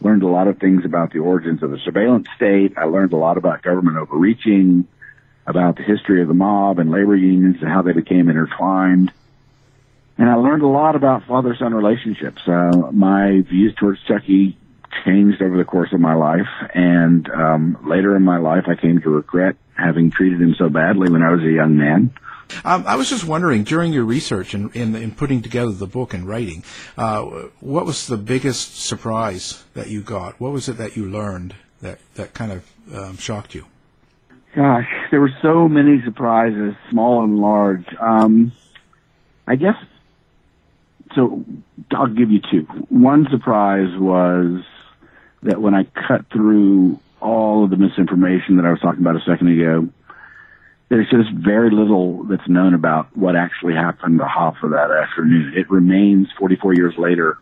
learned 0.00 0.22
a 0.22 0.28
lot 0.28 0.48
of 0.48 0.58
things 0.58 0.84
about 0.86 1.12
the 1.12 1.18
origins 1.18 1.62
of 1.62 1.70
the 1.70 1.78
surveillance 1.78 2.26
state. 2.36 2.74
I 2.78 2.84
learned 2.84 3.12
a 3.12 3.18
lot 3.18 3.36
about 3.36 3.62
government 3.62 3.98
overreaching, 3.98 4.86
about 5.50 5.76
the 5.76 5.82
history 5.82 6.22
of 6.22 6.28
the 6.28 6.34
mob 6.34 6.78
and 6.78 6.90
labor 6.90 7.16
unions 7.16 7.56
and 7.60 7.70
how 7.70 7.82
they 7.82 7.92
became 7.92 8.28
intertwined. 8.28 9.12
And 10.16 10.28
I 10.28 10.34
learned 10.34 10.62
a 10.62 10.68
lot 10.68 10.96
about 10.96 11.24
father-son 11.26 11.74
relationships. 11.74 12.42
Uh, 12.46 12.90
my 12.92 13.40
views 13.40 13.74
towards 13.78 14.00
Chucky 14.02 14.56
changed 15.04 15.40
over 15.40 15.56
the 15.56 15.64
course 15.64 15.92
of 15.92 16.00
my 16.00 16.14
life. 16.14 16.48
And 16.74 17.28
um, 17.30 17.78
later 17.88 18.16
in 18.16 18.22
my 18.22 18.38
life, 18.38 18.64
I 18.66 18.74
came 18.74 19.00
to 19.00 19.10
regret 19.10 19.56
having 19.76 20.10
treated 20.10 20.40
him 20.40 20.54
so 20.58 20.68
badly 20.68 21.10
when 21.10 21.22
I 21.22 21.30
was 21.30 21.42
a 21.42 21.50
young 21.50 21.76
man. 21.76 22.12
Um, 22.64 22.84
I 22.86 22.96
was 22.96 23.08
just 23.08 23.24
wondering, 23.24 23.62
during 23.64 23.92
your 23.92 24.04
research 24.04 24.54
and 24.54 24.74
in, 24.74 24.94
in, 24.94 25.02
in, 25.02 25.10
putting 25.12 25.40
together 25.40 25.70
the 25.70 25.86
book 25.86 26.12
and 26.12 26.26
writing, 26.26 26.64
uh, 26.98 27.22
what 27.60 27.86
was 27.86 28.08
the 28.08 28.16
biggest 28.16 28.84
surprise 28.84 29.64
that 29.74 29.88
you 29.88 30.02
got? 30.02 30.40
What 30.40 30.52
was 30.52 30.68
it 30.68 30.76
that 30.78 30.96
you 30.96 31.08
learned 31.08 31.54
that, 31.80 32.00
that 32.16 32.34
kind 32.34 32.52
of 32.52 32.70
um, 32.92 33.16
shocked 33.16 33.54
you? 33.54 33.66
Gosh, 34.54 34.88
there 35.10 35.20
were 35.20 35.32
so 35.42 35.68
many 35.68 36.02
surprises, 36.02 36.74
small 36.90 37.22
and 37.22 37.38
large. 37.38 37.86
Um, 38.00 38.52
I 39.46 39.54
guess, 39.56 39.76
so 41.14 41.44
I'll 41.92 42.08
give 42.08 42.30
you 42.30 42.40
two. 42.50 42.62
One 42.88 43.28
surprise 43.30 43.96
was 43.96 44.62
that 45.44 45.60
when 45.60 45.74
I 45.74 45.84
cut 45.84 46.26
through 46.32 46.98
all 47.20 47.64
of 47.64 47.70
the 47.70 47.76
misinformation 47.76 48.56
that 48.56 48.64
I 48.64 48.70
was 48.70 48.80
talking 48.80 49.00
about 49.00 49.16
a 49.16 49.24
second 49.24 49.48
ago, 49.48 49.88
there's 50.88 51.08
just 51.08 51.30
very 51.32 51.70
little 51.70 52.24
that's 52.24 52.48
known 52.48 52.74
about 52.74 53.16
what 53.16 53.36
actually 53.36 53.74
happened 53.74 54.18
to 54.18 54.24
Hoffa 54.24 54.70
that 54.70 54.90
afternoon. 54.90 55.54
It 55.56 55.70
remains 55.70 56.28
44 56.38 56.74
years 56.74 56.94
later 56.98 57.38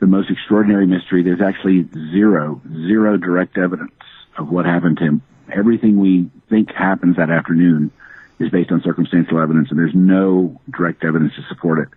the 0.00 0.06
most 0.06 0.30
extraordinary 0.30 0.86
mystery. 0.86 1.22
There's 1.22 1.40
actually 1.40 1.88
zero, 2.12 2.60
zero 2.70 3.16
direct 3.16 3.56
evidence 3.56 3.92
of 4.36 4.50
what 4.50 4.66
happened 4.66 4.98
to 4.98 5.04
him. 5.04 5.22
Everything 5.52 5.98
we 5.98 6.30
think 6.48 6.72
happens 6.72 7.16
that 7.16 7.30
afternoon 7.30 7.90
is 8.38 8.50
based 8.50 8.70
on 8.70 8.82
circumstantial 8.82 9.40
evidence, 9.40 9.70
and 9.70 9.78
there's 9.78 9.94
no 9.94 10.60
direct 10.70 11.04
evidence 11.04 11.34
to 11.36 11.42
support 11.48 11.78
it. 11.78 11.88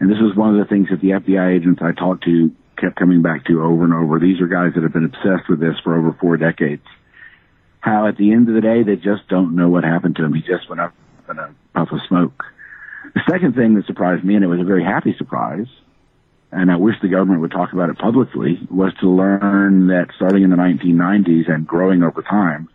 And 0.00 0.10
this 0.10 0.18
was 0.20 0.36
one 0.36 0.54
of 0.54 0.58
the 0.58 0.68
things 0.68 0.88
that 0.90 1.00
the 1.00 1.10
FBI 1.10 1.56
agents 1.56 1.80
I 1.82 1.92
talked 1.92 2.24
to 2.24 2.54
kept 2.76 2.96
coming 2.96 3.22
back 3.22 3.44
to 3.46 3.62
over 3.62 3.84
and 3.84 3.94
over. 3.94 4.18
These 4.18 4.40
are 4.40 4.46
guys 4.46 4.74
that 4.74 4.82
have 4.82 4.92
been 4.92 5.04
obsessed 5.04 5.48
with 5.48 5.60
this 5.60 5.74
for 5.82 5.96
over 5.96 6.12
four 6.20 6.36
decades. 6.36 6.86
How 7.80 8.06
at 8.06 8.16
the 8.16 8.32
end 8.32 8.48
of 8.48 8.54
the 8.54 8.60
day, 8.60 8.82
they 8.82 8.96
just 8.96 9.28
don't 9.28 9.56
know 9.56 9.68
what 9.68 9.84
happened 9.84 10.16
to 10.16 10.24
him. 10.24 10.34
He 10.34 10.42
just 10.42 10.68
went 10.68 10.80
up 10.80 10.94
in 11.30 11.38
a 11.38 11.54
puff 11.74 11.88
of 11.92 12.00
smoke. 12.08 12.44
The 13.14 13.22
second 13.28 13.54
thing 13.54 13.74
that 13.74 13.86
surprised 13.86 14.24
me, 14.24 14.34
and 14.34 14.44
it 14.44 14.48
was 14.48 14.60
a 14.60 14.64
very 14.64 14.84
happy 14.84 15.14
surprise, 15.16 15.66
and 16.50 16.70
I 16.70 16.76
wish 16.76 16.96
the 17.00 17.08
government 17.08 17.40
would 17.40 17.50
talk 17.50 17.72
about 17.72 17.90
it 17.90 17.98
publicly, 17.98 18.58
was 18.70 18.92
to 19.00 19.08
learn 19.08 19.88
that 19.88 20.08
starting 20.16 20.42
in 20.42 20.50
the 20.50 20.56
1990s 20.56 21.50
and 21.50 21.66
growing 21.66 22.02
over 22.02 22.22
time, 22.22 22.68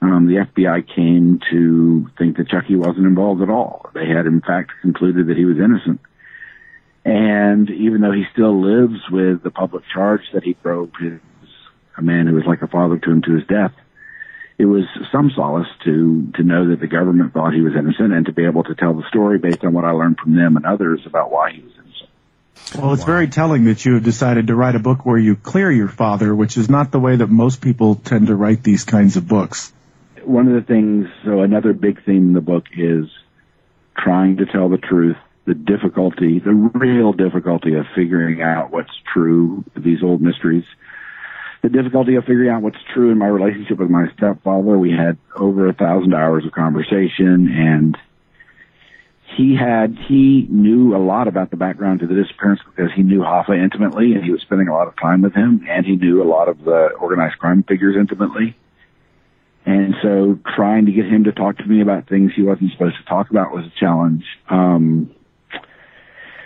um, 0.00 0.26
the 0.26 0.46
FBI 0.46 0.86
came 0.94 1.40
to 1.50 2.10
think 2.18 2.36
that 2.36 2.48
Chucky 2.48 2.76
wasn't 2.76 3.06
involved 3.06 3.42
at 3.42 3.50
all. 3.50 3.90
They 3.94 4.06
had, 4.06 4.26
in 4.26 4.40
fact, 4.40 4.72
concluded 4.82 5.28
that 5.28 5.36
he 5.36 5.44
was 5.44 5.56
innocent. 5.58 6.00
And 7.04 7.70
even 7.70 8.00
though 8.00 8.12
he 8.12 8.24
still 8.32 8.60
lives 8.60 9.00
with 9.10 9.42
the 9.42 9.50
public 9.50 9.84
charge 9.92 10.22
that 10.34 10.42
he 10.42 10.54
drove 10.62 10.90
his, 11.00 11.20
a 11.96 12.02
man 12.02 12.26
who 12.26 12.34
was 12.34 12.44
like 12.46 12.62
a 12.62 12.66
father 12.66 12.98
to 12.98 13.10
him 13.10 13.22
to 13.22 13.34
his 13.36 13.46
death, 13.46 13.72
it 14.58 14.64
was 14.64 14.84
some 15.12 15.30
solace 15.34 15.68
to, 15.84 16.32
to 16.34 16.42
know 16.42 16.70
that 16.70 16.80
the 16.80 16.86
government 16.86 17.32
thought 17.32 17.54
he 17.54 17.60
was 17.60 17.74
innocent 17.74 18.12
and 18.12 18.26
to 18.26 18.32
be 18.32 18.44
able 18.44 18.64
to 18.64 18.74
tell 18.74 18.94
the 18.94 19.06
story 19.08 19.38
based 19.38 19.64
on 19.64 19.72
what 19.72 19.84
I 19.84 19.90
learned 19.92 20.18
from 20.18 20.34
them 20.34 20.56
and 20.56 20.66
others 20.66 21.00
about 21.06 21.30
why 21.30 21.52
he 21.52 21.60
was 21.60 21.72
innocent. 21.72 22.10
Well, 22.76 22.92
it's 22.94 23.02
wow. 23.02 23.06
very 23.06 23.28
telling 23.28 23.64
that 23.66 23.84
you 23.84 23.94
have 23.94 24.02
decided 24.02 24.48
to 24.48 24.54
write 24.54 24.74
a 24.74 24.80
book 24.80 25.06
where 25.06 25.18
you 25.18 25.36
clear 25.36 25.70
your 25.70 25.88
father, 25.88 26.34
which 26.34 26.56
is 26.56 26.68
not 26.68 26.90
the 26.90 26.98
way 26.98 27.16
that 27.16 27.28
most 27.28 27.60
people 27.60 27.94
tend 27.94 28.28
to 28.28 28.34
write 28.34 28.62
these 28.62 28.84
kinds 28.84 29.16
of 29.16 29.28
books. 29.28 29.72
One 30.26 30.48
of 30.48 30.54
the 30.54 30.66
things, 30.66 31.06
so 31.24 31.42
another 31.42 31.72
big 31.72 32.04
theme 32.04 32.28
in 32.28 32.32
the 32.32 32.40
book 32.40 32.64
is 32.76 33.06
trying 33.96 34.38
to 34.38 34.46
tell 34.46 34.68
the 34.68 34.76
truth 34.76 35.16
the 35.46 35.54
difficulty, 35.54 36.40
the 36.40 36.52
real 36.52 37.12
difficulty 37.12 37.74
of 37.74 37.86
figuring 37.94 38.42
out 38.42 38.72
what's 38.72 38.90
true, 39.12 39.64
these 39.76 40.02
old 40.02 40.20
mysteries. 40.20 40.64
The 41.62 41.68
difficulty 41.68 42.16
of 42.16 42.24
figuring 42.24 42.50
out 42.50 42.62
what's 42.62 42.82
true 42.92 43.12
in 43.12 43.18
my 43.18 43.28
relationship 43.28 43.78
with 43.78 43.88
my 43.88 44.06
stepfather. 44.16 44.76
We 44.76 44.90
had 44.90 45.16
over 45.36 45.68
a 45.68 45.72
thousand 45.72 46.12
hours 46.12 46.44
of 46.44 46.50
conversation 46.50 47.48
and 47.48 47.96
he 49.36 49.54
had, 49.54 49.96
he 50.08 50.48
knew 50.50 50.96
a 50.96 50.98
lot 50.98 51.28
about 51.28 51.50
the 51.50 51.56
background 51.56 52.00
to 52.00 52.08
the 52.08 52.14
disappearance 52.14 52.60
because 52.64 52.90
he 52.96 53.04
knew 53.04 53.20
Hoffa 53.20 53.56
intimately 53.56 54.14
and 54.14 54.24
he 54.24 54.32
was 54.32 54.40
spending 54.42 54.66
a 54.66 54.74
lot 54.74 54.88
of 54.88 54.96
time 54.96 55.22
with 55.22 55.34
him 55.34 55.64
and 55.68 55.86
he 55.86 55.94
knew 55.94 56.20
a 56.20 56.26
lot 56.28 56.48
of 56.48 56.64
the 56.64 56.88
organized 56.98 57.38
crime 57.38 57.62
figures 57.62 57.94
intimately. 57.96 58.56
And 59.66 59.96
so 60.00 60.38
trying 60.54 60.86
to 60.86 60.92
get 60.92 61.06
him 61.06 61.24
to 61.24 61.32
talk 61.32 61.58
to 61.58 61.64
me 61.64 61.82
about 61.82 62.08
things 62.08 62.30
he 62.36 62.42
wasn't 62.42 62.70
supposed 62.70 62.96
to 62.98 63.04
talk 63.04 63.30
about 63.30 63.52
was 63.52 63.64
a 63.66 63.80
challenge. 63.80 64.24
Um, 64.48 65.10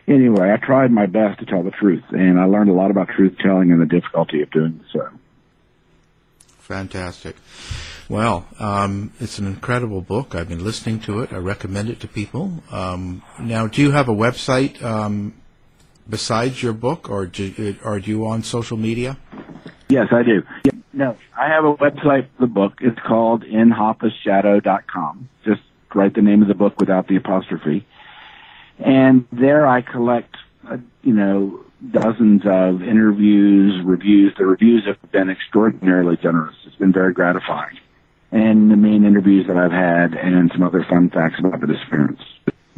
anyway, 0.09 0.51
I 0.51 0.57
tried 0.57 0.91
my 0.91 1.05
best 1.05 1.39
to 1.41 1.47
tell 1.47 1.63
the 1.63 1.71
truth, 1.71 2.03
and 2.11 2.41
I 2.41 2.47
learned 2.47 2.71
a 2.71 2.73
lot 2.73 2.91
about 2.91 3.09
truth 3.09 3.37
telling 3.39 3.73
and 3.73 3.81
the 3.81 3.87
difficulty 3.87 4.41
of 4.41 4.51
doing 4.51 4.83
so. 4.91 5.07
Fantastic. 6.61 7.37
Well, 8.09 8.47
um, 8.59 9.13
it's 9.21 9.39
an 9.39 9.47
incredible 9.47 10.01
book. 10.01 10.35
I've 10.35 10.49
been 10.49 10.65
listening 10.65 11.01
to 11.01 11.21
it. 11.21 11.33
I 11.33 11.37
recommend 11.37 11.91
it 11.91 12.01
to 12.01 12.09
people. 12.09 12.63
Um, 12.73 13.23
now, 13.39 13.67
do 13.67 13.83
you 13.83 13.91
have 13.91 14.09
a 14.09 14.15
website 14.15 14.83
um, 14.83 15.35
besides 16.09 16.63
your 16.63 16.73
book, 16.73 17.11
or 17.11 17.27
do, 17.27 17.77
are 17.85 17.99
you 17.99 18.27
on 18.27 18.43
social 18.43 18.79
media? 18.79 19.19
Yes, 19.91 20.09
I 20.11 20.23
do. 20.23 20.70
No, 21.01 21.17
I 21.35 21.49
have 21.49 21.65
a 21.65 21.75
website 21.75 22.29
for 22.37 22.41
the 22.41 22.47
book. 22.47 22.75
It's 22.83 22.99
called 23.09 23.43
InHoffa's 23.43 24.13
Just 25.47 25.63
write 25.95 26.15
the 26.15 26.21
name 26.21 26.43
of 26.43 26.49
the 26.49 26.55
book 26.55 26.79
without 26.79 27.09
the 27.09 27.17
apostrophe. 27.17 27.87
And 28.79 29.27
there 29.33 29.67
I 29.67 29.81
collect, 29.81 30.37
uh, 30.71 30.77
you 31.01 31.15
know, 31.15 31.65
dozens 31.91 32.43
of 32.45 32.83
interviews, 32.83 33.83
reviews. 33.83 34.35
The 34.37 34.45
reviews 34.45 34.85
have 34.85 35.11
been 35.11 35.31
extraordinarily 35.31 36.19
generous. 36.19 36.55
It's 36.67 36.77
been 36.77 36.93
very 36.93 37.15
gratifying. 37.15 37.79
And 38.31 38.71
the 38.71 38.77
main 38.77 39.07
interviews 39.07 39.47
that 39.47 39.57
I've 39.57 39.73
had 39.73 40.13
and 40.13 40.53
some 40.53 40.63
other 40.63 40.85
fun 40.85 41.09
facts 41.09 41.37
about 41.39 41.63
the 41.63 41.67
disappearance. 41.67 42.21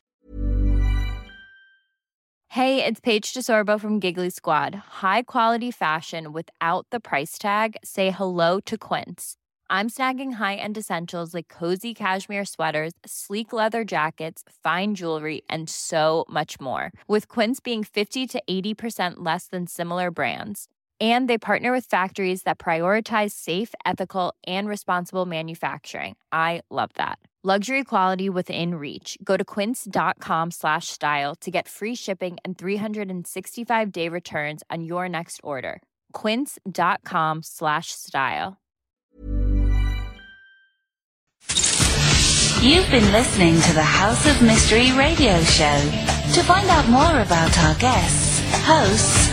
Hey, 2.49 2.85
it's 2.85 2.99
Paige 2.99 3.33
DeSorbo 3.33 3.79
from 3.79 3.99
Giggly 3.99 4.29
Squad. 4.29 4.75
High 5.01 5.23
quality 5.23 5.71
fashion 5.71 6.31
without 6.31 6.85
the 6.91 6.99
price 6.99 7.39
tag. 7.39 7.75
Say 7.83 8.11
hello 8.11 8.59
to 8.59 8.77
Quince. 8.77 9.37
I'm 9.71 9.89
snagging 9.89 10.33
high-end 10.33 10.77
essentials 10.77 11.33
like 11.33 11.47
cozy 11.47 11.95
cashmere 11.95 12.45
sweaters, 12.45 12.93
sleek 13.03 13.51
leather 13.51 13.83
jackets, 13.83 14.43
fine 14.63 14.93
jewelry, 14.93 15.41
and 15.49 15.67
so 15.67 16.25
much 16.29 16.59
more. 16.61 16.91
With 17.07 17.29
Quince 17.29 17.59
being 17.59 17.83
50 17.83 18.27
to 18.27 18.43
80% 18.47 19.13
less 19.17 19.47
than 19.47 19.65
similar 19.65 20.11
brands. 20.11 20.67
And 21.03 21.29
they 21.29 21.37
partner 21.37 21.73
with 21.73 21.85
factories 21.89 22.43
that 22.43 22.59
prioritize 22.59 23.31
safe, 23.31 23.73
ethical, 23.85 24.33
and 24.47 24.69
responsible 24.69 25.25
manufacturing. 25.25 26.15
I 26.31 26.61
love 26.71 26.91
that. 26.95 27.19
Luxury 27.45 27.83
quality 27.83 28.29
within 28.29 28.75
reach. 28.75 29.17
Go 29.21 29.35
to 29.35 29.43
quince.com 29.43 30.51
slash 30.51 30.87
style 30.87 31.35
to 31.41 31.51
get 31.51 31.67
free 31.67 31.93
shipping 31.93 32.37
and 32.45 32.57
365 32.57 33.91
day 33.91 34.07
returns 34.07 34.63
on 34.69 34.85
your 34.85 35.09
next 35.09 35.41
order. 35.43 35.81
Quince.com 36.13 37.43
slash 37.43 37.91
style. 37.91 38.61
You've 42.61 42.89
been 42.89 43.11
listening 43.11 43.59
to 43.59 43.73
the 43.73 43.83
House 43.83 44.25
of 44.25 44.41
Mystery 44.41 44.93
radio 44.93 45.37
show. 45.41 45.81
To 46.35 46.43
find 46.43 46.69
out 46.69 46.87
more 46.87 47.19
about 47.19 47.57
our 47.57 47.75
guests, 47.75 48.41
hosts, 48.63 49.32